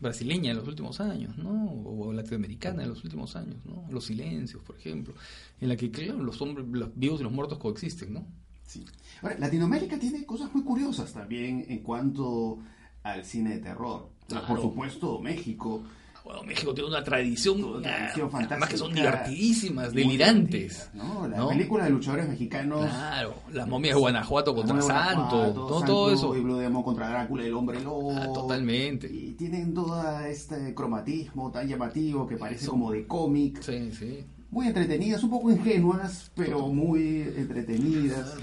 brasileñas 0.00 0.52
en 0.52 0.56
los 0.56 0.68
últimos 0.68 1.00
años, 1.00 1.36
¿no? 1.36 1.70
O 1.84 2.12
latinoamericanas 2.12 2.84
en 2.84 2.90
los 2.90 3.04
últimos 3.04 3.36
años, 3.36 3.56
¿no? 3.64 3.86
Los 3.90 4.06
silencios, 4.06 4.62
por 4.62 4.76
ejemplo, 4.76 5.14
en 5.60 5.68
la 5.68 5.76
que, 5.76 5.90
claro, 5.90 6.22
los 6.22 6.40
hombres, 6.40 6.66
los 6.68 6.90
vivos 6.94 7.20
y 7.20 7.24
los 7.24 7.32
muertos 7.32 7.58
coexisten, 7.58 8.14
¿no? 8.14 8.26
sí. 8.66 8.84
Ahora, 9.20 9.36
Latinoamérica 9.38 9.98
tiene 9.98 10.24
cosas 10.24 10.54
muy 10.54 10.62
curiosas 10.62 11.12
también 11.12 11.66
en 11.68 11.80
cuanto 11.80 12.58
al 13.02 13.24
cine 13.24 13.50
de 13.50 13.58
terror. 13.58 14.08
Claro. 14.28 14.46
Por 14.46 14.60
supuesto, 14.60 15.18
México. 15.20 15.82
Bueno, 16.24 16.42
México 16.42 16.74
tiene 16.74 16.90
una 16.90 17.02
tradición, 17.02 17.62
Una 17.64 17.82
tradición 17.82 18.30
ah, 18.32 18.38
además 18.46 18.68
que 18.68 18.76
son 18.76 18.88
fantástica. 18.92 19.24
divertidísimas, 19.24 19.92
delirantes. 19.92 20.90
¿no? 20.94 21.26
La 21.26 21.38
¿no? 21.38 21.48
película 21.48 21.84
de 21.84 21.90
luchadores 21.90 22.28
mexicanos. 22.28 22.80
Claro, 22.88 23.34
las 23.52 23.66
momias 23.66 23.94
de 23.94 24.00
Guanajuato 24.00 24.54
contra 24.54 24.80
Santo, 24.82 25.36
¿no? 25.36 25.44
Santo 25.44 25.82
todo 25.86 26.12
eso. 26.12 26.36
Y 26.36 26.40
Blue 26.40 26.56
Demon 26.58 26.82
contra 26.82 27.08
Drácula, 27.08 27.44
el 27.44 27.54
hombre 27.54 27.80
lobo. 27.80 28.12
Ah, 28.16 28.28
totalmente. 28.32 29.08
Y 29.12 29.32
tienen 29.32 29.72
todo 29.74 30.20
este 30.20 30.74
cromatismo 30.74 31.50
tan 31.50 31.66
llamativo 31.66 32.26
que 32.26 32.36
parece 32.36 32.66
como 32.66 32.92
de 32.92 33.06
cómic. 33.06 33.60
Sí, 33.62 33.90
sí. 33.92 34.24
Muy 34.50 34.66
entretenidas, 34.66 35.22
un 35.22 35.30
poco 35.30 35.50
ingenuas, 35.50 36.30
pero 36.34 36.68
muy 36.68 37.22
entretenidas. 37.36 38.34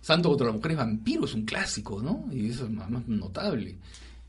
Santo 0.00 0.30
contra 0.30 0.48
la 0.48 0.52
mujer 0.54 0.72
es 0.72 0.76
vampiro, 0.78 1.24
es 1.24 1.34
un 1.34 1.44
clásico, 1.44 2.02
¿no? 2.02 2.24
Y 2.32 2.50
eso 2.50 2.64
es 2.64 2.70
más, 2.72 2.90
más 2.90 3.06
notable. 3.06 3.78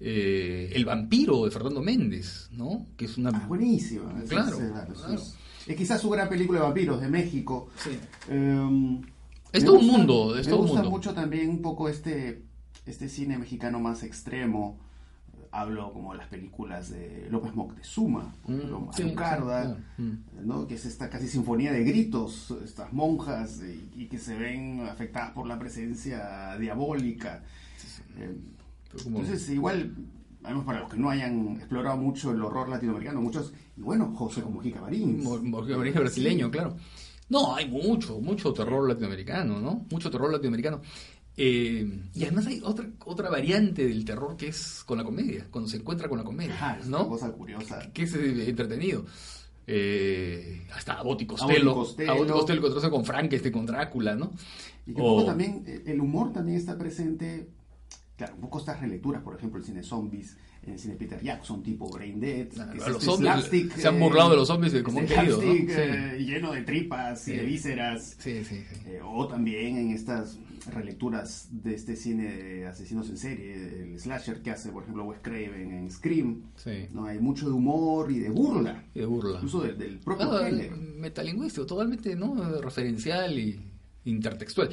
Eh, 0.05 0.71
el 0.75 0.83
vampiro 0.85 1.45
de 1.45 1.51
Fernando 1.51 1.81
Méndez, 1.81 2.49
¿no? 2.51 2.87
Que 2.97 3.05
es 3.05 3.17
una... 3.17 3.29
Ah, 3.33 3.45
buenísima. 3.47 4.13
Claro, 4.27 4.57
es, 4.57 4.63
es- 4.63 4.71
claro. 4.71 5.13
es- 5.13 5.37
es 5.65 5.75
quizás 5.77 6.01
su 6.01 6.09
gran 6.09 6.27
película 6.27 6.59
de 6.59 6.65
vampiros 6.65 6.99
de 6.99 7.07
México. 7.07 7.69
Sí. 7.77 7.91
Eh, 8.27 9.01
Es 9.53 9.61
me 9.63 9.67
todo 9.69 9.79
un 9.79 9.87
mundo, 9.87 10.37
es 10.37 10.45
me 10.47 10.51
todo 10.51 10.61
un 10.63 10.67
gusta 10.67 10.83
mucho 10.89 11.13
también 11.13 11.49
un 11.49 11.61
poco 11.61 11.87
este, 11.87 12.43
este 12.85 13.07
cine 13.07 13.37
mexicano 13.37 13.79
más 13.79 14.03
extremo. 14.03 14.77
Hablo 15.51 15.93
como 15.93 16.15
las 16.15 16.27
películas 16.27 16.89
de 16.89 17.27
López 17.29 17.53
Moctezuma, 17.53 18.35
Mm, 18.47 18.91
sí, 18.93 19.03
Alucarda, 19.03 19.61
sí, 19.63 19.69
claro. 19.69 19.79
Mm. 19.99 20.47
¿no? 20.47 20.67
que 20.67 20.73
es 20.75 20.85
esta 20.85 21.09
casi 21.11 21.27
sinfonía 21.29 21.71
de 21.71 21.83
gritos, 21.83 22.51
estas 22.65 22.91
monjas 22.91 23.61
y, 23.61 24.01
y 24.01 24.07
que 24.07 24.17
se 24.17 24.35
ven 24.35 24.81
afectadas 24.89 25.31
por 25.31 25.45
la 25.47 25.57
presencia 25.59 26.57
diabólica. 26.59 27.43
Eh, 28.17 28.35
Pero 28.35 28.62
como- 29.03 29.19
entonces, 29.19 29.49
igual, 29.49 29.95
además 30.43 30.65
para 30.65 30.79
los 30.81 30.89
que 30.91 30.97
no 30.97 31.09
hayan 31.09 31.55
explorado 31.57 31.97
mucho 31.97 32.31
el 32.31 32.41
horror 32.41 32.69
latinoamericano, 32.69 33.21
muchos, 33.21 33.53
y 33.77 33.81
bueno, 33.81 34.13
José 34.15 34.41
Mujica 34.43 34.81
Marín. 34.81 35.23
Porque 35.51 35.73
origen 35.73 36.01
brasileño, 36.01 36.51
claro. 36.51 36.75
No, 37.29 37.55
hay 37.55 37.67
mucho, 37.69 38.19
mucho 38.19 38.53
terror 38.53 38.87
latinoamericano, 38.87 39.59
¿no? 39.59 39.85
Mucho 39.89 40.11
terror 40.11 40.31
latinoamericano. 40.31 40.81
Eh, 41.35 42.01
y 42.13 42.23
además 42.25 42.45
hay 42.45 42.61
otra, 42.63 42.85
otra 43.05 43.29
variante 43.29 43.87
del 43.87 44.05
terror 44.05 44.37
que 44.37 44.49
es 44.49 44.83
con 44.85 44.99
la 44.99 45.03
comedia, 45.03 45.47
cuando 45.49 45.67
se 45.67 45.77
encuentra 45.77 46.07
con 46.07 46.19
la 46.19 46.23
comedia, 46.23 46.53
Ajá, 46.53 46.77
es 46.79 46.85
una 46.87 46.99
¿no? 46.99 47.07
cosa 47.09 47.31
curiosa. 47.31 47.89
Que 47.91 48.03
es 48.03 48.13
eh, 48.13 48.49
entretenido. 48.49 49.05
Eh, 49.65 50.67
hasta 50.75 50.93
Abbott 50.99 51.21
y 51.21 51.25
Costello. 51.25 51.71
Y 51.71 51.73
Costello. 51.73 52.27
Costello 52.61 52.91
con 52.91 53.05
Frankenstein, 53.05 53.53
con 53.53 53.65
Drácula, 53.65 54.15
¿no? 54.15 54.31
Y 54.85 54.93
que 54.93 55.01
O- 55.01 55.25
también, 55.25 55.63
el 55.85 55.99
humor 56.01 56.33
también 56.33 56.57
está 56.57 56.77
presente, 56.77 57.47
claro, 58.17 58.35
poco 58.37 58.59
estas 58.59 58.79
relecturas, 58.81 59.21
por 59.21 59.35
ejemplo, 59.35 59.59
el 59.59 59.65
cine 59.65 59.83
zombies, 59.83 60.37
el 60.65 60.79
cine 60.79 60.95
Peter 60.95 61.21
Jackson, 61.21 61.61
tipo 61.61 61.89
Brain 61.89 62.19
Dead, 62.19 62.47
Claro, 62.49 62.71
que 62.71 62.77
es 62.77 62.87
los 62.87 62.95
este 62.97 63.05
zombies 63.05 63.73
se 63.81 63.87
han 63.87 63.95
eh, 63.95 63.99
burlado 63.99 64.29
de 64.29 64.35
los 64.37 64.47
zombies 64.47 64.71
de 64.73 64.81
como 64.83 64.99
este 65.01 65.15
han 65.17 65.25
querido, 65.25 65.41
¿no? 65.41 65.43
slapstick, 65.51 65.69
Sí. 65.69 65.81
eh, 65.81 66.25
lleno 66.25 66.51
de 66.53 66.61
tripas 66.61 67.27
y 67.27 67.33
de 67.35 67.45
vísceras, 67.45 68.15
Sí, 68.19 68.29
eh, 68.85 68.99
o 69.03 69.27
también 69.27 69.77
en 69.77 69.91
estas 69.91 70.37
relecturas 70.73 71.49
de 71.51 71.73
este 71.75 71.97
cine 71.97 72.31
de 72.37 72.67
asesinos 72.67 73.09
en 73.09 73.17
serie, 73.17 73.53
el 73.83 73.99
slasher 73.99 74.41
que 74.41 74.51
hace, 74.51 74.69
por 74.69 74.83
ejemplo, 74.83 75.03
Wes 75.03 75.19
Craven 75.21 75.71
en 75.73 75.91
Scream, 75.91 76.43
Sí. 76.55 76.87
¿no? 76.93 77.05
hay 77.05 77.19
mucho 77.19 77.47
de 77.47 77.51
humor 77.51 78.09
y 78.09 78.19
de 78.19 78.29
burla, 78.29 78.85
Y 78.95 78.99
de 78.99 79.05
burla. 79.05 79.35
incluso 79.35 79.61
del, 79.63 79.77
del 79.77 79.99
propio 79.99 80.31
género. 80.39 80.77
metalingüístico, 80.77 81.65
totalmente 81.65 82.15
¿no? 82.15 82.35
referencial 82.61 83.37
y 83.37 83.59
intertextual. 84.05 84.69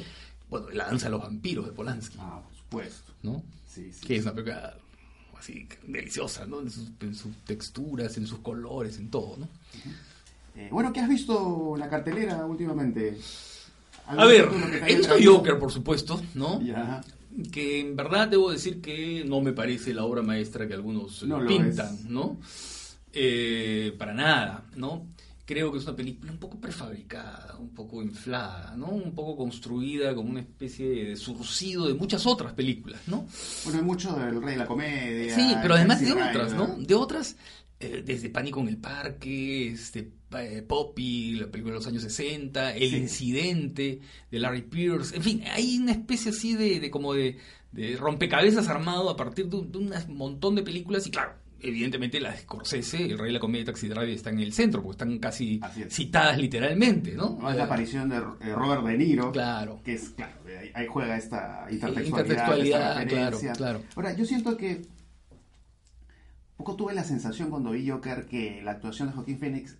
Bueno, 0.49 0.69
la 0.69 0.85
danza 0.85 1.07
de 1.07 1.11
los 1.11 1.21
vampiros 1.21 1.65
de 1.65 1.71
Polanski, 1.73 2.17
Ah, 2.21 2.41
supuesto. 2.71 3.11
¿no? 3.23 3.43
Sí, 3.67 3.91
sí, 3.91 4.05
Que 4.07 4.15
es 4.15 4.23
una 4.23 4.33
película 4.33 4.75
así 5.37 5.67
deliciosa, 5.87 6.45
¿no? 6.45 6.61
En 6.61 6.71
sus, 6.71 6.89
en 7.01 7.15
sus 7.15 7.35
texturas, 7.45 8.17
en 8.17 8.27
sus 8.27 8.39
colores, 8.39 8.97
en 8.97 9.09
todo, 9.09 9.37
¿no? 9.37 9.47
Eh, 10.55 10.69
bueno, 10.71 10.91
¿qué 10.93 10.99
has 10.99 11.09
visto 11.09 11.71
en 11.75 11.79
la 11.79 11.89
cartelera 11.89 12.45
últimamente? 12.45 13.17
A 14.05 14.25
ver, 14.25 14.41
¿Algún 14.43 14.57
título 14.61 14.71
que 14.73 14.79
te 14.85 14.91
he 14.91 14.97
visto? 14.97 15.15
Joker, 15.23 15.59
por 15.59 15.71
supuesto, 15.71 16.21
¿no? 16.35 16.61
Ya. 16.61 17.01
Que 17.51 17.79
en 17.79 17.95
verdad 17.95 18.27
debo 18.27 18.51
decir 18.51 18.81
que 18.81 19.23
no 19.25 19.39
me 19.39 19.53
parece 19.53 19.93
la 19.93 20.03
obra 20.03 20.21
maestra 20.21 20.67
que 20.67 20.73
algunos 20.73 21.23
No 21.23 21.45
pintan. 21.45 21.97
¿no? 22.09 22.37
Eh, 23.13 23.95
para 23.97 24.13
nada, 24.13 24.65
¿no? 24.75 25.05
Creo 25.45 25.71
que 25.71 25.79
es 25.79 25.83
una 25.85 25.95
película 25.95 26.31
un 26.31 26.37
poco 26.37 26.59
prefabricada, 26.59 27.57
un 27.59 27.69
poco 27.73 28.01
inflada, 28.01 28.75
¿no? 28.77 28.87
Un 28.89 29.13
poco 29.13 29.35
construida 29.35 30.13
como 30.15 30.29
una 30.29 30.39
especie 30.41 30.87
de 30.89 31.15
surcido 31.15 31.87
de 31.87 31.93
muchas 31.93 32.25
otras 32.25 32.53
películas, 32.53 33.01
¿no? 33.07 33.27
Bueno, 33.65 33.79
hay 33.79 33.85
mucho 33.85 34.13
del 34.15 34.41
Rey 34.41 34.51
de 34.53 34.57
la 34.57 34.65
Comedia. 34.65 35.35
Sí, 35.35 35.55
pero 35.61 35.73
además 35.75 35.99
de 36.01 36.11
otras, 36.13 36.53
¿no? 36.53 36.67
De 36.77 36.93
otras, 36.95 37.35
eh, 37.79 38.03
desde 38.05 38.29
Pánico 38.29 38.59
en 38.61 38.67
el 38.69 38.77
Parque, 38.77 39.69
este, 39.69 40.11
eh, 40.37 40.63
Poppy, 40.65 41.33
la 41.39 41.47
película 41.47 41.73
de 41.73 41.79
los 41.79 41.87
años 41.87 42.03
60, 42.03 42.75
El 42.75 42.89
Sí. 42.91 42.95
Incidente 42.97 43.99
de 44.29 44.39
Larry 44.39 44.61
Pierce, 44.61 45.15
en 45.15 45.23
fin, 45.23 45.43
hay 45.51 45.77
una 45.79 45.91
especie 45.93 46.31
así 46.31 46.55
de, 46.55 46.79
de 46.79 46.91
como 46.91 47.13
de, 47.13 47.37
de 47.71 47.97
rompecabezas 47.97 48.67
armado 48.67 49.09
a 49.09 49.17
partir 49.17 49.47
de 49.47 49.57
un, 49.57 49.71
de 49.71 49.77
un 49.79 49.91
montón 50.15 50.55
de 50.55 50.61
películas 50.63 51.05
y 51.07 51.11
claro. 51.11 51.33
Evidentemente 51.63 52.19
la 52.19 52.31
de 52.31 52.37
Scorsese, 52.39 53.05
el 53.05 53.17
rey 53.17 53.27
de 53.27 53.33
la 53.33 53.39
comedia 53.39 53.61
y 53.61 53.65
Taxi 53.65 53.87
Driver 53.87 54.09
está 54.09 54.29
en 54.31 54.39
el 54.39 54.51
centro, 54.53 54.81
porque 54.81 54.93
están 55.03 55.19
casi 55.19 55.59
es. 55.77 55.93
citadas 55.93 56.37
literalmente, 56.37 57.13
¿no? 57.13 57.37
No, 57.39 57.49
es 57.51 57.57
la 57.57 57.65
aparición 57.65 58.09
de 58.09 58.17
eh, 58.17 58.53
Robert 58.55 58.83
De 58.83 58.97
Niro. 58.97 59.31
Claro. 59.31 59.79
Que 59.83 59.93
es, 59.93 60.09
claro, 60.09 60.33
ahí, 60.59 60.71
ahí 60.73 60.87
juega 60.87 61.17
esta 61.17 61.67
intertextualidad. 61.69 62.19
Intertextualidad, 63.01 63.01
esta 63.33 63.53
claro. 63.53 63.81
Ahora, 63.95 64.13
yo 64.13 64.25
siento 64.25 64.57
que. 64.57 64.81
Un 66.57 66.65
poco 66.65 66.75
tuve 66.75 66.93
la 66.93 67.03
sensación 67.03 67.49
cuando 67.49 67.71
vi 67.71 67.89
Joker 67.89 68.25
que 68.27 68.61
la 68.63 68.71
actuación 68.71 69.07
de 69.09 69.15
Joaquín 69.15 69.39
Phoenix 69.39 69.77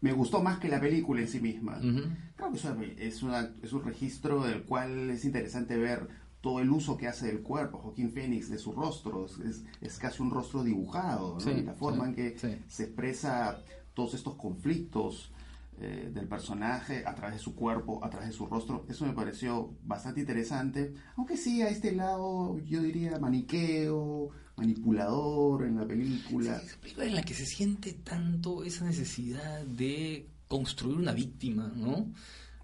me 0.00 0.12
gustó 0.12 0.42
más 0.42 0.58
que 0.58 0.68
la 0.68 0.80
película 0.80 1.20
en 1.20 1.28
sí 1.28 1.40
misma. 1.40 1.78
Ujú. 1.78 2.02
Creo 2.36 2.52
que 2.52 3.06
es, 3.06 3.22
una- 3.22 3.50
es 3.62 3.72
un 3.72 3.84
registro 3.84 4.42
del 4.44 4.62
cual 4.62 5.10
es 5.10 5.24
interesante 5.24 5.76
ver 5.76 6.08
todo 6.42 6.60
el 6.60 6.70
uso 6.70 6.96
que 6.96 7.08
hace 7.08 7.28
del 7.28 7.40
cuerpo, 7.40 7.78
Joaquín 7.78 8.12
Phoenix, 8.12 8.50
de 8.50 8.58
su 8.58 8.72
rostro, 8.72 9.26
es, 9.26 9.64
es 9.80 9.98
casi 9.98 10.22
un 10.22 10.30
rostro 10.30 10.62
dibujado, 10.62 11.34
¿no? 11.34 11.40
Sí, 11.40 11.50
y 11.50 11.62
la 11.62 11.72
forma 11.72 12.04
sí, 12.04 12.10
en 12.10 12.14
que 12.14 12.38
sí. 12.38 12.58
se 12.68 12.84
expresa 12.84 13.62
todos 13.94 14.14
estos 14.14 14.34
conflictos 14.34 15.32
eh, 15.80 16.10
del 16.12 16.28
personaje 16.28 17.04
a 17.06 17.14
través 17.14 17.36
de 17.36 17.42
su 17.42 17.54
cuerpo, 17.54 18.04
a 18.04 18.10
través 18.10 18.28
de 18.28 18.34
su 18.34 18.46
rostro, 18.46 18.84
eso 18.88 19.06
me 19.06 19.12
pareció 19.12 19.74
bastante 19.84 20.20
interesante, 20.20 20.92
aunque 21.16 21.36
sí 21.36 21.62
a 21.62 21.68
este 21.68 21.92
lado 21.92 22.58
yo 22.58 22.82
diría 22.82 23.18
maniqueo, 23.18 24.30
manipulador 24.56 25.64
en 25.64 25.76
la 25.76 25.86
película. 25.86 26.56
Es 26.56 26.72
una 26.74 26.80
película 26.82 27.06
en 27.06 27.14
la 27.14 27.22
que 27.22 27.34
se 27.34 27.46
siente 27.46 27.92
tanto 27.94 28.64
esa 28.64 28.84
necesidad 28.84 29.64
de 29.64 30.28
construir 30.46 30.98
una 30.98 31.12
víctima, 31.12 31.72
¿no? 31.74 32.12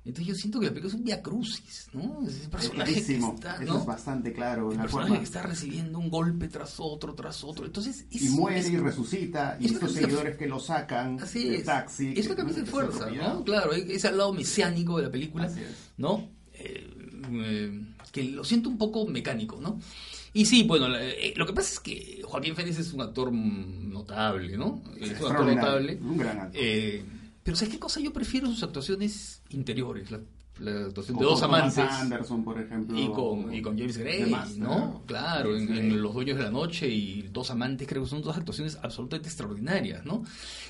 Entonces 0.09 0.27
yo 0.27 0.35
siento 0.35 0.59
que 0.59 0.67
la 0.67 0.73
película 0.73 0.89
es 0.93 0.99
un 0.99 1.05
via 1.05 1.23
crucis, 1.23 1.89
¿no? 1.93 2.23
Es 2.27 2.35
el 2.35 2.41
Es 2.43 2.49
personaje 2.49 2.95
que 2.95 3.01
clarísimo, 3.03 3.35
está, 3.35 3.63
eso 3.63 3.79
es 3.79 3.87
bastante 3.87 4.33
claro. 4.33 4.73
El 4.73 4.79
personaje 4.79 5.09
forma- 5.09 5.19
que 5.19 5.25
está 5.25 5.43
recibiendo 5.43 5.99
un 5.99 6.09
golpe 6.09 6.49
tras 6.49 6.75
otro, 6.79 7.15
tras 7.15 7.45
otro. 7.45 7.67
Entonces, 7.67 8.07
es, 8.11 8.23
y 8.23 8.29
muere 8.31 8.59
es- 8.61 8.71
y 8.71 8.77
resucita, 8.79 9.57
y 9.61 9.67
es 9.67 9.73
estos 9.73 9.93
seguidores 9.93 10.37
que 10.37 10.47
lo 10.47 10.59
sacan 10.59 11.21
Así 11.21 11.45
del 11.45 11.55
es. 11.57 11.65
taxi. 11.65 12.15
Es 12.17 12.27
una 12.27 12.35
que- 12.37 12.41
camisa 12.43 12.59
de 12.61 12.65
que 12.65 12.71
fuerza. 12.71 13.11
¿no? 13.11 13.45
Claro, 13.45 13.73
es 13.73 14.05
al 14.07 14.17
lado 14.17 14.33
mesiánico 14.33 14.97
de 14.97 15.03
la 15.05 15.11
película, 15.11 15.45
Así 15.45 15.61
es. 15.61 15.77
¿no? 15.99 16.29
Eh, 16.55 16.91
eh, 17.31 17.83
que 18.11 18.25
lo 18.25 18.43
siento 18.45 18.71
un 18.71 18.79
poco 18.79 19.07
mecánico, 19.07 19.61
¿no? 19.61 19.79
Y 20.33 20.47
sí, 20.47 20.63
bueno, 20.63 20.87
eh, 20.97 21.35
lo 21.37 21.45
que 21.47 21.53
pasa 21.53 21.71
es 21.73 21.81
que 21.81 22.23
Joaquín 22.25 22.55
Phoenix 22.57 22.79
es 22.79 22.93
un 22.95 23.01
actor 23.03 23.31
notable, 23.33 24.57
¿no? 24.57 24.83
Es 24.99 25.21
un 25.21 25.27
actor 25.33 25.47
notable. 25.55 25.99
Un 26.01 26.17
gran 26.17 26.39
actor. 26.41 26.61
Eh, 26.63 27.05
pero 27.49 27.57
¿sabes 27.57 27.73
qué 27.73 27.81
cosa? 27.81 27.99
Yo 27.99 28.13
prefiero 28.13 28.47
sus 28.49 28.63
actuaciones 28.63 29.41
interiores, 29.49 30.11
la, 30.11 30.21
la 30.59 30.85
actuación 30.85 31.17
de 31.17 31.25
dos 31.25 31.43
amantes. 31.43 31.79
Anderson, 31.79 32.45
por 32.45 32.61
ejemplo. 32.61 32.99
Y 32.99 33.09
con, 33.09 33.55
y 33.55 33.63
con 33.63 33.79
James 33.79 33.97
Gray, 33.97 34.37
¿no? 34.59 35.03
Claro, 35.07 35.57
en. 35.57 36.03
Los 36.03 36.13
Dueños 36.13 36.37
de 36.37 36.45
la 36.45 36.51
Noche 36.51 36.91
y 36.91 37.23
Dos 37.33 37.51
Amantes 37.51 37.89
creo 37.89 38.03
que 38.03 38.11
son 38.11 38.21
dos 38.21 38.37
actuaciones 38.37 38.77
absolutamente 38.83 39.31
extraordinarias, 39.31 40.05
¿no? 40.05 40.25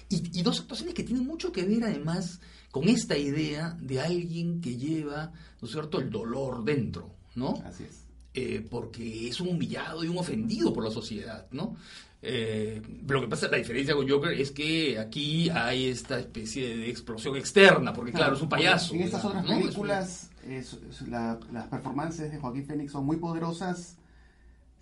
Y, 0.08 0.38
y 0.38 0.42
dos 0.42 0.60
actuaciones 0.60 0.94
que 0.94 1.02
tienen 1.02 1.26
mucho 1.26 1.50
que 1.50 1.64
ver 1.64 1.82
además 1.82 2.38
con 2.70 2.88
esta 2.88 3.18
idea 3.18 3.76
de 3.80 4.00
alguien 4.00 4.60
que 4.60 4.76
lleva, 4.76 5.32
¿no 5.60 5.66
es 5.66 5.72
cierto?, 5.72 5.98
el 5.98 6.10
dolor 6.10 6.62
dentro, 6.62 7.12
¿no? 7.34 7.54
Así 7.66 7.82
es. 7.82 8.04
Eh, 8.34 8.64
porque 8.70 9.26
es 9.26 9.40
un 9.40 9.48
humillado 9.48 10.04
y 10.04 10.06
un 10.06 10.18
ofendido 10.18 10.72
por 10.72 10.84
la 10.84 10.92
sociedad, 10.92 11.48
¿no? 11.50 11.74
Eh, 12.20 12.82
lo 13.06 13.20
que 13.20 13.28
pasa, 13.28 13.48
la 13.48 13.58
diferencia 13.58 13.94
con 13.94 14.08
Joker 14.08 14.32
es 14.32 14.50
que 14.50 14.98
aquí 14.98 15.48
hay 15.50 15.86
esta 15.86 16.18
especie 16.18 16.76
de 16.76 16.90
explosión 16.90 17.36
externa, 17.36 17.92
porque 17.92 18.10
claro, 18.12 18.34
es 18.34 18.42
un 18.42 18.48
payaso. 18.48 18.94
En 18.94 19.02
estas 19.02 19.24
otras 19.24 19.44
¿no? 19.44 19.50
Es 19.50 19.56
un- 19.56 19.62
películas, 19.62 20.30
es- 20.46 20.78
es 20.90 21.02
la- 21.08 21.38
las 21.52 21.66
performances 21.68 22.32
de 22.32 22.38
Joaquín 22.38 22.66
Phoenix 22.66 22.90
son 22.92 23.06
muy 23.06 23.18
poderosas, 23.18 23.96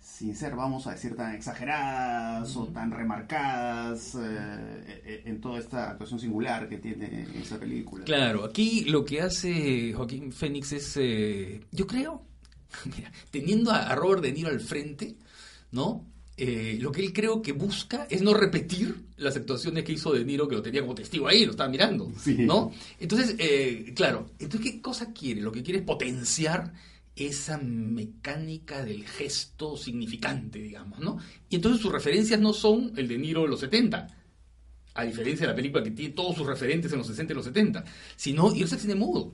sin 0.01 0.35
ser, 0.35 0.55
vamos 0.55 0.87
a 0.87 0.91
decir, 0.91 1.15
tan 1.15 1.35
exageradas 1.35 2.55
o 2.55 2.65
tan 2.67 2.89
remarcadas 2.91 4.15
eh, 4.15 5.01
eh, 5.05 5.21
en 5.25 5.39
toda 5.39 5.59
esta 5.59 5.91
actuación 5.91 6.19
singular 6.19 6.67
que 6.67 6.77
tiene 6.77 7.27
esa 7.39 7.59
película. 7.59 8.03
Claro, 8.05 8.45
aquí 8.45 8.85
lo 8.85 9.05
que 9.05 9.21
hace 9.21 9.93
Joaquín 9.93 10.31
Phoenix 10.31 10.71
es, 10.71 10.97
eh, 10.97 11.61
yo 11.71 11.85
creo, 11.85 12.23
mira, 12.97 13.11
teniendo 13.29 13.69
a 13.71 13.93
Robert 13.95 14.23
De 14.23 14.31
Niro 14.31 14.49
al 14.49 14.59
frente, 14.59 15.17
¿no? 15.71 16.03
Eh, 16.39 16.77
lo 16.79 16.91
que 16.91 17.01
él 17.01 17.11
creo 17.13 17.41
que 17.41 17.51
busca 17.51 18.05
es 18.11 18.21
no 18.21 18.31
repetir 18.35 18.95
las 19.17 19.35
actuaciones 19.35 19.83
que 19.83 19.93
hizo 19.93 20.13
De 20.13 20.23
Niro, 20.23 20.47
que 20.47 20.53
lo 20.55 20.61
tenía 20.61 20.81
como 20.81 20.93
testigo 20.93 21.27
ahí, 21.27 21.45
lo 21.45 21.51
estaba 21.51 21.67
mirando, 21.69 22.11
Sí. 22.21 22.35
¿no? 22.37 22.71
Entonces, 22.99 23.35
eh, 23.39 23.91
claro, 23.95 24.29
entonces, 24.37 24.71
¿qué 24.71 24.81
cosa 24.81 25.11
quiere? 25.13 25.41
Lo 25.41 25.51
que 25.51 25.63
quiere 25.63 25.79
es 25.79 25.85
potenciar 25.85 26.71
esa 27.15 27.57
mecánica 27.57 28.85
del 28.85 29.03
gesto 29.07 29.75
significante, 29.75 30.59
digamos, 30.59 30.99
¿no? 30.99 31.17
Y 31.49 31.55
entonces 31.55 31.81
sus 31.81 31.91
referencias 31.91 32.39
no 32.39 32.53
son 32.53 32.93
el 32.95 33.07
De 33.07 33.17
Niro 33.17 33.41
de 33.41 33.47
los 33.47 33.59
70, 33.61 34.07
a 34.93 35.03
diferencia 35.03 35.47
de 35.47 35.51
la 35.53 35.55
película 35.55 35.83
que 35.83 35.89
tiene 35.91 36.13
todos 36.13 36.35
sus 36.37 36.45
referentes 36.45 36.91
en 36.91 36.99
los 36.99 37.07
60 37.07 37.33
y 37.33 37.35
los 37.35 37.45
70, 37.45 37.83
sino 38.15 38.53
irse 38.55 38.75
al 38.75 38.81
cine 38.81 38.93
mudo. 38.93 39.33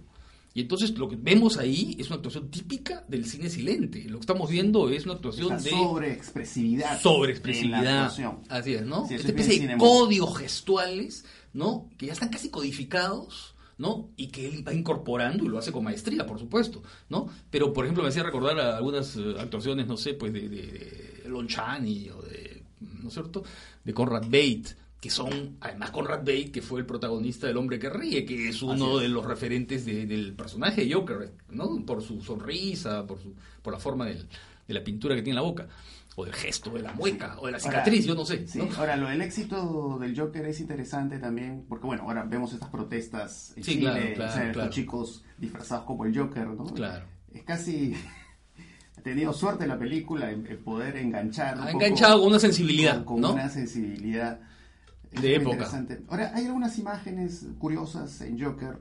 Y 0.56 0.62
entonces 0.62 0.92
lo 0.98 1.10
que 1.10 1.16
vemos 1.16 1.58
ahí 1.58 1.96
es 2.00 2.08
una 2.08 2.18
actuación 2.18 2.50
típica 2.52 3.04
del 3.08 3.26
cine 3.26 3.50
silente. 3.50 4.04
Lo 4.08 4.18
que 4.18 4.22
estamos 4.22 4.50
viendo 4.50 4.89
es 4.89 5.06
una 5.06 5.16
actuación 5.16 5.54
Esa 5.54 5.63
de 5.63 5.70
sobreexpresividad. 5.72 7.02
sobreexpresividad. 7.02 8.13
Así 8.50 8.74
es, 8.76 8.86
¿no? 8.86 9.08
Sí, 9.08 9.16
Esta 9.16 9.28
es 9.30 9.34
especie 9.36 9.68
de 9.68 9.78
códigos 9.78 10.38
gestuales, 10.38 11.26
¿no? 11.54 11.89
Que 11.98 12.08
ya 12.08 12.13
están 12.13 12.30
casi 12.30 12.50
codificados, 12.50 13.56
¿no? 13.80 14.10
Y 14.16 14.28
que 14.28 14.48
él 14.48 14.68
va 14.68 14.74
incorporando 14.74 15.44
y 15.44 15.48
lo 15.48 15.58
hace 15.58 15.72
con 15.72 15.84
maestría, 15.84 16.26
por 16.28 16.38
supuesto, 16.39 16.84
¿no? 17.10 17.28
Pero, 17.50 17.74
por 17.74 17.86
ejemplo, 17.86 18.04
me 18.04 18.10
hacía 18.10 18.24
recordar 18.24 18.60
a 18.60 18.78
algunas 18.78 19.16
eh, 19.16 19.36
actuaciones, 19.39 19.88
no 19.88 19.98
sé, 19.98 20.13
pues 20.13 20.32
de, 20.34 20.50
de, 20.50 20.62
de 21.24 21.30
Lon 21.30 21.48
Chaney 21.48 22.10
o 22.10 22.22
de, 22.22 22.63
¿no 23.02 23.08
es 23.08 23.13
cierto? 23.13 23.44
De 23.84 23.94
Conrad 23.94 24.26
Bate, 24.26 24.66
que 25.04 25.10
son, 25.10 25.58
además 25.60 25.92
Conrad 25.92 26.20
Bate, 26.20 26.50
que 26.50 26.62
fue 26.62 26.80
el 26.80 26.86
protagonista 26.86 27.46
del 27.48 27.58
Hombre 27.58 27.78
que 27.78 27.89
Ríe, 27.89 28.24
que 28.24 28.48
es 28.48 28.62
uno 28.63 28.96
es. 28.96 29.02
de 29.02 29.10
los 29.10 29.26
referentes 29.26 29.86
de- 29.86 30.06
del 30.06 30.34
personaje 30.34 30.86
de 30.86 30.94
Joker, 30.94 31.34
¿no? 31.50 31.86
Por 31.86 32.02
su 32.02 32.22
sonrisa, 32.22 33.06
por, 33.06 33.20
su, 33.22 33.36
por 33.62 33.74
la 33.74 33.80
forma 33.80 34.06
del- 34.06 34.26
de 34.66 34.74
la 34.74 34.82
pintura 34.82 35.13
que 35.13 35.22
tiene 35.22 35.38
en 35.38 35.44
la 35.44 35.50
boca, 35.50 35.68
o 36.16 36.24
del 36.24 36.34
gesto, 36.34 36.70
de 36.70 36.84
la 36.84 36.94
mueca, 36.94 37.36
o 37.42 37.48
de 37.48 37.52
la 37.52 37.60
cicatriz, 37.60 38.06
yo 38.06 38.16
no 38.16 38.24
sé. 38.24 38.48
Sí, 38.48 38.60
¿no? 38.60 38.70
ahora 38.78 38.96
lo 38.96 39.10
del 39.10 39.22
éxito 39.22 39.98
del 40.00 40.18
Joker 40.18 40.46
es 40.46 40.62
interesante 40.62 41.20
también, 41.20 41.66
porque 41.68 41.86
bueno, 41.86 42.04
ahora 42.04 42.24
vemos 42.24 42.54
estas 42.54 42.70
protestas 42.70 43.52
en 43.58 43.63
Sí, 43.66 43.72
Chile, 43.74 43.82
claro, 43.92 44.13
claro, 44.16 44.32
o 44.32 44.34
sea, 44.34 44.42
estos 44.44 44.54
claro. 44.54 44.70
chicos 44.72 45.24
disfrazados 45.38 45.84
como 45.84 46.06
el 46.06 46.18
Joker, 46.18 46.48
¿no? 46.48 46.63
Claro. 46.74 47.06
Es 47.34 47.44
casi... 47.44 47.94
Tenido 49.04 49.34
suerte 49.34 49.68
la 49.68 49.78
película 49.78 50.32
en, 50.32 50.48
en 50.48 50.63
poder 50.63 50.96
enganchar. 50.96 51.58
un 51.58 51.63
Ha 51.63 51.66
poco 51.72 51.84
enganchado 51.84 52.20
con 52.20 52.30
una 52.30 52.39
sensibilidad, 52.39 52.96
con, 53.04 53.06
con 53.16 53.22
¿no? 53.22 53.34
una 53.34 53.50
sensibilidad 53.50 54.39
De 55.21 55.36
época. 55.36 55.52
interesante. 55.56 56.02
Ahora, 56.10 56.32
hay 56.34 56.45
algunas 56.45 56.78
imágenes 56.80 57.45
curiosas 57.60 58.19
en 58.21 58.39
Joker, 58.41 58.80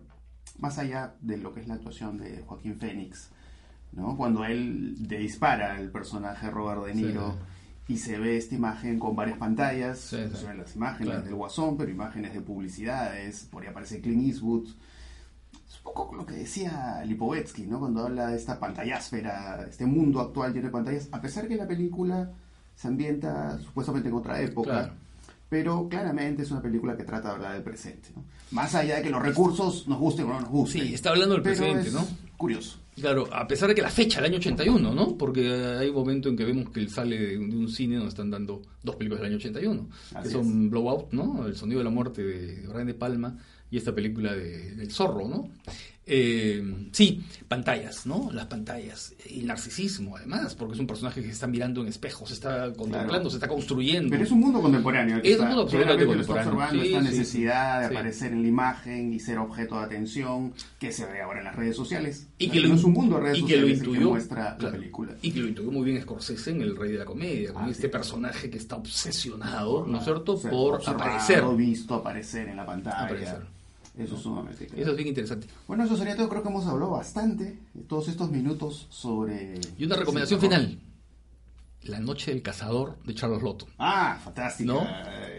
más 0.59 0.79
allá 0.79 1.15
de 1.21 1.37
lo 1.39 1.53
que 1.55 1.61
es 1.61 1.69
la 1.69 1.75
actuación 1.75 2.19
de 2.19 2.43
Joaquín 2.47 2.77
Phoenix, 2.79 3.31
¿no? 3.93 4.17
Cuando 4.17 4.45
él 4.45 5.07
le 5.09 5.19
dispara 5.19 5.75
al 5.75 5.91
personaje 5.91 6.51
Robert 6.51 6.85
De 6.87 6.95
Niro 6.95 7.37
y 7.89 7.99
se 7.99 8.19
ve 8.19 8.37
esta 8.37 8.55
imagen 8.55 8.99
con 8.99 9.15
varias 9.17 9.39
pantallas, 9.39 9.99
Sí, 9.99 10.17
se 10.35 10.47
ven 10.47 10.59
las 10.59 10.75
imágenes 10.77 11.09
Claro. 11.09 11.23
del 11.25 11.35
Guasón, 11.35 11.77
pero 11.77 11.91
imágenes 11.91 12.33
de 12.33 12.41
publicidades, 12.41 13.45
por 13.51 13.63
ahí 13.63 13.69
aparece 13.69 14.01
Clint 14.01 14.25
Eastwood. 14.27 14.69
Es 15.69 15.77
un 15.79 15.83
poco 15.85 16.15
lo 16.15 16.25
que 16.27 16.35
decía 16.35 17.03
Lipovetsky, 17.05 17.67
¿no? 17.67 17.79
Cuando 17.81 18.05
habla 18.07 18.29
de 18.29 18.37
esta 18.37 18.59
pantallásfera, 18.61 19.67
este 19.69 19.85
mundo 19.87 20.21
actual 20.21 20.53
lleno 20.53 20.67
de 20.67 20.73
pantallas, 20.73 21.09
a 21.13 21.21
pesar 21.21 21.49
que 21.49 21.57
la 21.57 21.67
película 21.67 22.31
se 22.75 22.89
ambienta 22.89 23.59
supuestamente 23.59 24.09
en 24.09 24.15
otra 24.15 24.41
época, 24.41 24.71
Claro. 24.71 24.93
Pero 25.53 25.87
claramente 25.87 26.41
es 26.45 26.51
una 26.51 26.63
película 26.63 26.97
que 26.97 27.05
trata 27.05 27.29
de 27.29 27.35
hablar 27.35 27.53
del 27.53 27.63
presente, 27.63 28.09
¿no? 28.17 28.25
Más 28.53 28.75
allá 28.75 28.97
de 28.97 29.03
que 29.03 29.11
los 29.11 29.21
recursos 29.23 29.87
nos 29.87 29.99
gusten 29.99 30.25
o 30.25 30.29
no 30.31 30.41
nos 30.41 30.49
gusten. 30.49 30.81
Sí, 30.87 30.95
está 30.95 31.11
hablando 31.11 31.35
del 31.35 31.43
presente, 31.43 31.89
es 31.89 31.93
¿no? 31.93 32.07
Curioso. 32.39 32.79
Claro, 32.97 33.29
a 33.31 33.47
pesar 33.47 33.69
de 33.69 33.75
que 33.75 33.83
la 33.83 33.91
fecha, 33.91 34.21
el 34.21 34.25
año 34.25 34.39
81, 34.39 34.95
¿no? 34.95 35.19
Porque 35.19 35.53
hay 35.79 35.91
un 35.91 35.95
momento 35.95 36.31
en 36.31 36.39
que 36.39 36.45
vemos 36.47 36.71
que 36.71 36.81
él 36.81 36.89
sale 36.89 37.19
de, 37.19 37.37
un- 37.39 37.51
de 37.51 37.57
un 37.59 37.69
cine 37.69 37.97
donde 37.97 38.09
están 38.09 38.31
dando 38.31 38.63
dos 38.83 38.97
películas 38.97 39.21
del 39.21 39.29
año 39.33 39.37
81, 39.37 39.89
Así 40.15 40.23
que 40.23 40.29
son 40.31 40.71
Blowout, 40.71 41.13
¿no? 41.13 41.47
El 41.47 41.55
sonido 41.55 41.81
de 41.81 41.85
la 41.85 41.91
muerte 41.91 42.23
de 42.23 42.67
Brian 42.67 42.87
De 42.87 42.95
Palma 42.95 43.37
y 43.71 43.77
esta 43.77 43.95
película 43.95 44.33
de, 44.35 44.75
del 44.75 44.91
zorro, 44.91 45.29
¿no? 45.29 45.51
Eh, 46.05 46.89
sí, 46.91 47.23
pantallas, 47.47 48.07
¿no? 48.07 48.31
Las 48.33 48.47
pantallas. 48.47 49.15
Y 49.31 49.43
narcisismo, 49.43 50.17
además, 50.17 50.55
porque 50.57 50.75
es 50.75 50.81
un 50.81 50.87
personaje 50.89 51.21
que 51.21 51.29
se 51.29 51.33
está 51.33 51.47
mirando 51.47 51.81
en 51.83 51.89
espejos, 51.89 52.29
se 52.29 52.35
está 52.35 52.73
contemplando, 52.73 53.09
Claro. 53.13 53.31
se 53.31 53.37
está 53.37 53.47
construyendo. 53.47 54.11
Pero 54.11 54.25
es 54.25 54.31
un 54.33 54.41
mundo 54.41 54.61
contemporáneo. 54.61 55.19
Es 55.19 55.23
un 55.25 55.31
está- 55.31 55.47
mundo 55.47 55.63
absolutamente 55.63 56.05
lo 56.05 56.21
está 56.21 56.27
contemporáneo. 56.35 56.53
observando 56.65 56.83
Sí, 56.83 56.89
esta 56.95 57.01
sí, 57.13 57.19
necesidad 57.19 57.81
de 57.83 57.89
sí. 57.89 57.95
aparecer 57.95 58.33
en 58.33 58.43
la 58.43 58.49
imagen 58.49 59.13
y 59.13 59.21
ser 59.21 59.39
objeto 59.39 59.79
de 59.79 59.85
atención 59.85 60.53
que 60.81 60.91
se 60.93 61.07
ve 61.07 61.21
ahora 61.23 61.39
en 61.39 61.45
las 61.45 61.55
redes 61.57 61.77
sociales. 61.77 62.27
y 62.39 62.47
No, 62.49 62.53
que 62.53 62.61
lo, 62.61 62.69
no 62.69 62.75
es 62.75 62.85
un 62.85 62.93
mundo 62.93 63.17
de 63.17 63.23
redes 63.23 63.39
y 63.39 63.45
que 63.45 63.57
lo 63.57 63.61
sociales 63.63 63.79
el 63.79 63.85
que 63.85 63.91
intuyó, 63.91 64.11
muestra 64.11 64.57
claro, 64.57 64.63
la 64.63 64.71
película. 64.73 65.13
Y 65.23 65.31
que 65.31 65.41
lo 65.41 65.49
intuyó 65.49 65.71
muy 65.71 65.85
bien 65.85 66.03
Scorsese 66.03 66.51
en 66.51 66.63
El 66.63 66.77
Rey 66.77 66.91
de 66.93 66.99
la 66.99 67.05
Comedia, 67.05 67.53
con 67.53 67.65
Ah, 67.65 67.71
este 67.71 67.89
personaje 67.89 68.51
que 68.51 68.59
está 68.59 68.75
obsesionado, 68.77 69.87
¿no 69.87 69.99
es 69.99 70.05
cierto?, 70.05 70.37
por 70.41 70.83
aparecer. 70.85 71.45
visto 71.57 71.95
aparecer 71.95 72.49
en 72.49 72.57
la 72.57 72.67
pantalla. 72.67 73.05
Aparecer. 73.05 73.62
Eso 73.97 74.17
es 74.17 74.23
sumamente 74.23 74.67
claro. 74.67 74.81
Eso 74.83 74.91
es 74.93 74.97
bien 74.97 75.09
interesante. 75.09 75.47
Bueno, 75.69 75.85
eso 75.85 75.97
sería 75.97 76.17
todo. 76.17 76.29
Creo 76.29 76.43
que 76.43 76.49
hemos 76.49 76.67
hablado 76.67 76.93
bastante 76.93 77.59
de 77.75 77.83
todos 77.83 78.09
estos 78.09 78.31
minutos 78.31 78.87
sobre. 78.91 79.61
Y 79.77 79.85
una 79.85 79.97
recomendación 79.97 80.41
final. 80.41 80.79
La 81.83 81.99
noche 81.99 82.31
del 82.31 82.43
cazador 82.43 82.97
de 83.05 83.15
Charles 83.15 83.43
Lotto. 83.43 83.67
Ah, 83.77 84.19
fantástica. 84.23 84.73
¿No? 84.73 84.87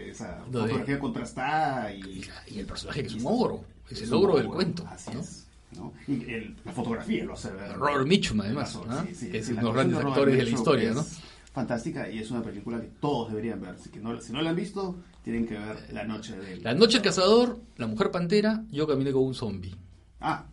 Esa 0.06 0.44
fotografía 0.52 0.98
contrastada 0.98 1.92
y. 1.94 2.22
Y 2.48 2.58
el 2.58 2.66
personaje 2.66 3.02
que 3.02 3.08
es 3.08 3.14
un 3.14 3.22
ogro. 3.26 3.64
Es 3.90 4.02
el 4.02 4.12
ogro 4.12 4.36
del 4.36 4.46
cuento. 4.46 4.86
Así 4.88 5.10
¿no? 5.12 5.20
es. 5.20 5.46
¿no? 5.76 5.92
Y 6.06 6.12
el- 6.32 6.56
la 6.64 6.72
fotografía 6.72 7.24
lo 7.24 7.32
hace 7.32 7.50
ver. 7.50 7.72
Robert 7.76 8.06
Mitchum, 8.06 8.40
además, 8.42 8.78
sí, 9.14 9.30
que 9.30 9.38
es 9.38 9.48
uno 9.48 9.56
de 9.58 9.62
los 9.64 9.74
grandes 9.74 9.98
de 9.98 10.04
actores 10.04 10.36
de 10.36 10.44
la 10.44 10.50
historia, 10.50 10.92
¿no? 10.94 11.04
Fantástica 11.52 12.08
y 12.10 12.18
es 12.18 12.30
una 12.30 12.42
película 12.42 12.80
que 12.80 12.88
todos 13.00 13.30
deberían 13.30 13.60
ver. 13.60 13.70
Así 13.70 13.88
que 13.90 13.98
no, 14.00 14.20
si 14.20 14.32
no 14.32 14.42
la 14.42 14.50
han 14.50 14.56
visto, 14.56 14.96
tienen 15.24 15.46
que 15.46 15.54
ver 15.58 15.88
La 15.92 16.04
Noche 16.04 16.36
del. 16.36 16.62
La 16.62 16.74
noche 16.74 16.98
del 16.98 17.02
cazador, 17.02 17.58
La 17.76 17.86
mujer 17.86 18.10
pantera, 18.10 18.62
Yo 18.70 18.86
caminé 18.86 19.10
con 19.10 19.24
un 19.24 19.34
zombie. 19.34 19.74
Ah, 20.20 20.44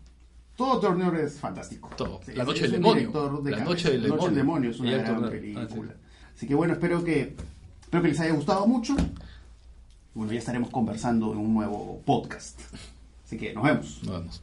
todo 0.55 0.79
Turner 0.79 1.13
es 1.15 1.33
fantástico. 1.39 1.89
Todo. 1.97 2.21
La 2.33 2.43
noche 2.43 2.65
es 2.65 2.71
del 2.71 2.81
demonio. 2.81 3.41
de 3.43 3.51
La 3.51 3.63
noche 3.65 3.91
del 3.91 4.03
La 4.03 4.09
noche 4.09 4.25
del 4.27 4.35
demonio. 4.35 4.69
es 4.71 4.79
una 4.79 4.91
gran 4.97 5.29
película. 5.29 5.67
ah, 5.69 5.73
sí. 5.73 5.81
Así 6.35 6.47
que 6.47 6.55
bueno, 6.55 6.73
espero 6.73 7.03
que, 7.03 7.35
espero 7.81 8.01
que 8.03 8.09
les 8.09 8.19
haya 8.19 8.33
gustado 8.33 8.65
mucho. 8.65 8.95
Bueno, 10.13 10.31
ya 10.31 10.39
estaremos 10.39 10.69
conversando 10.69 11.31
en 11.33 11.39
un 11.39 11.53
nuevo 11.53 12.01
podcast. 12.05 12.59
Así 13.25 13.37
que 13.37 13.53
nos 13.53 13.63
vemos. 13.63 13.99
Nos 14.03 14.19
vemos. 14.19 14.41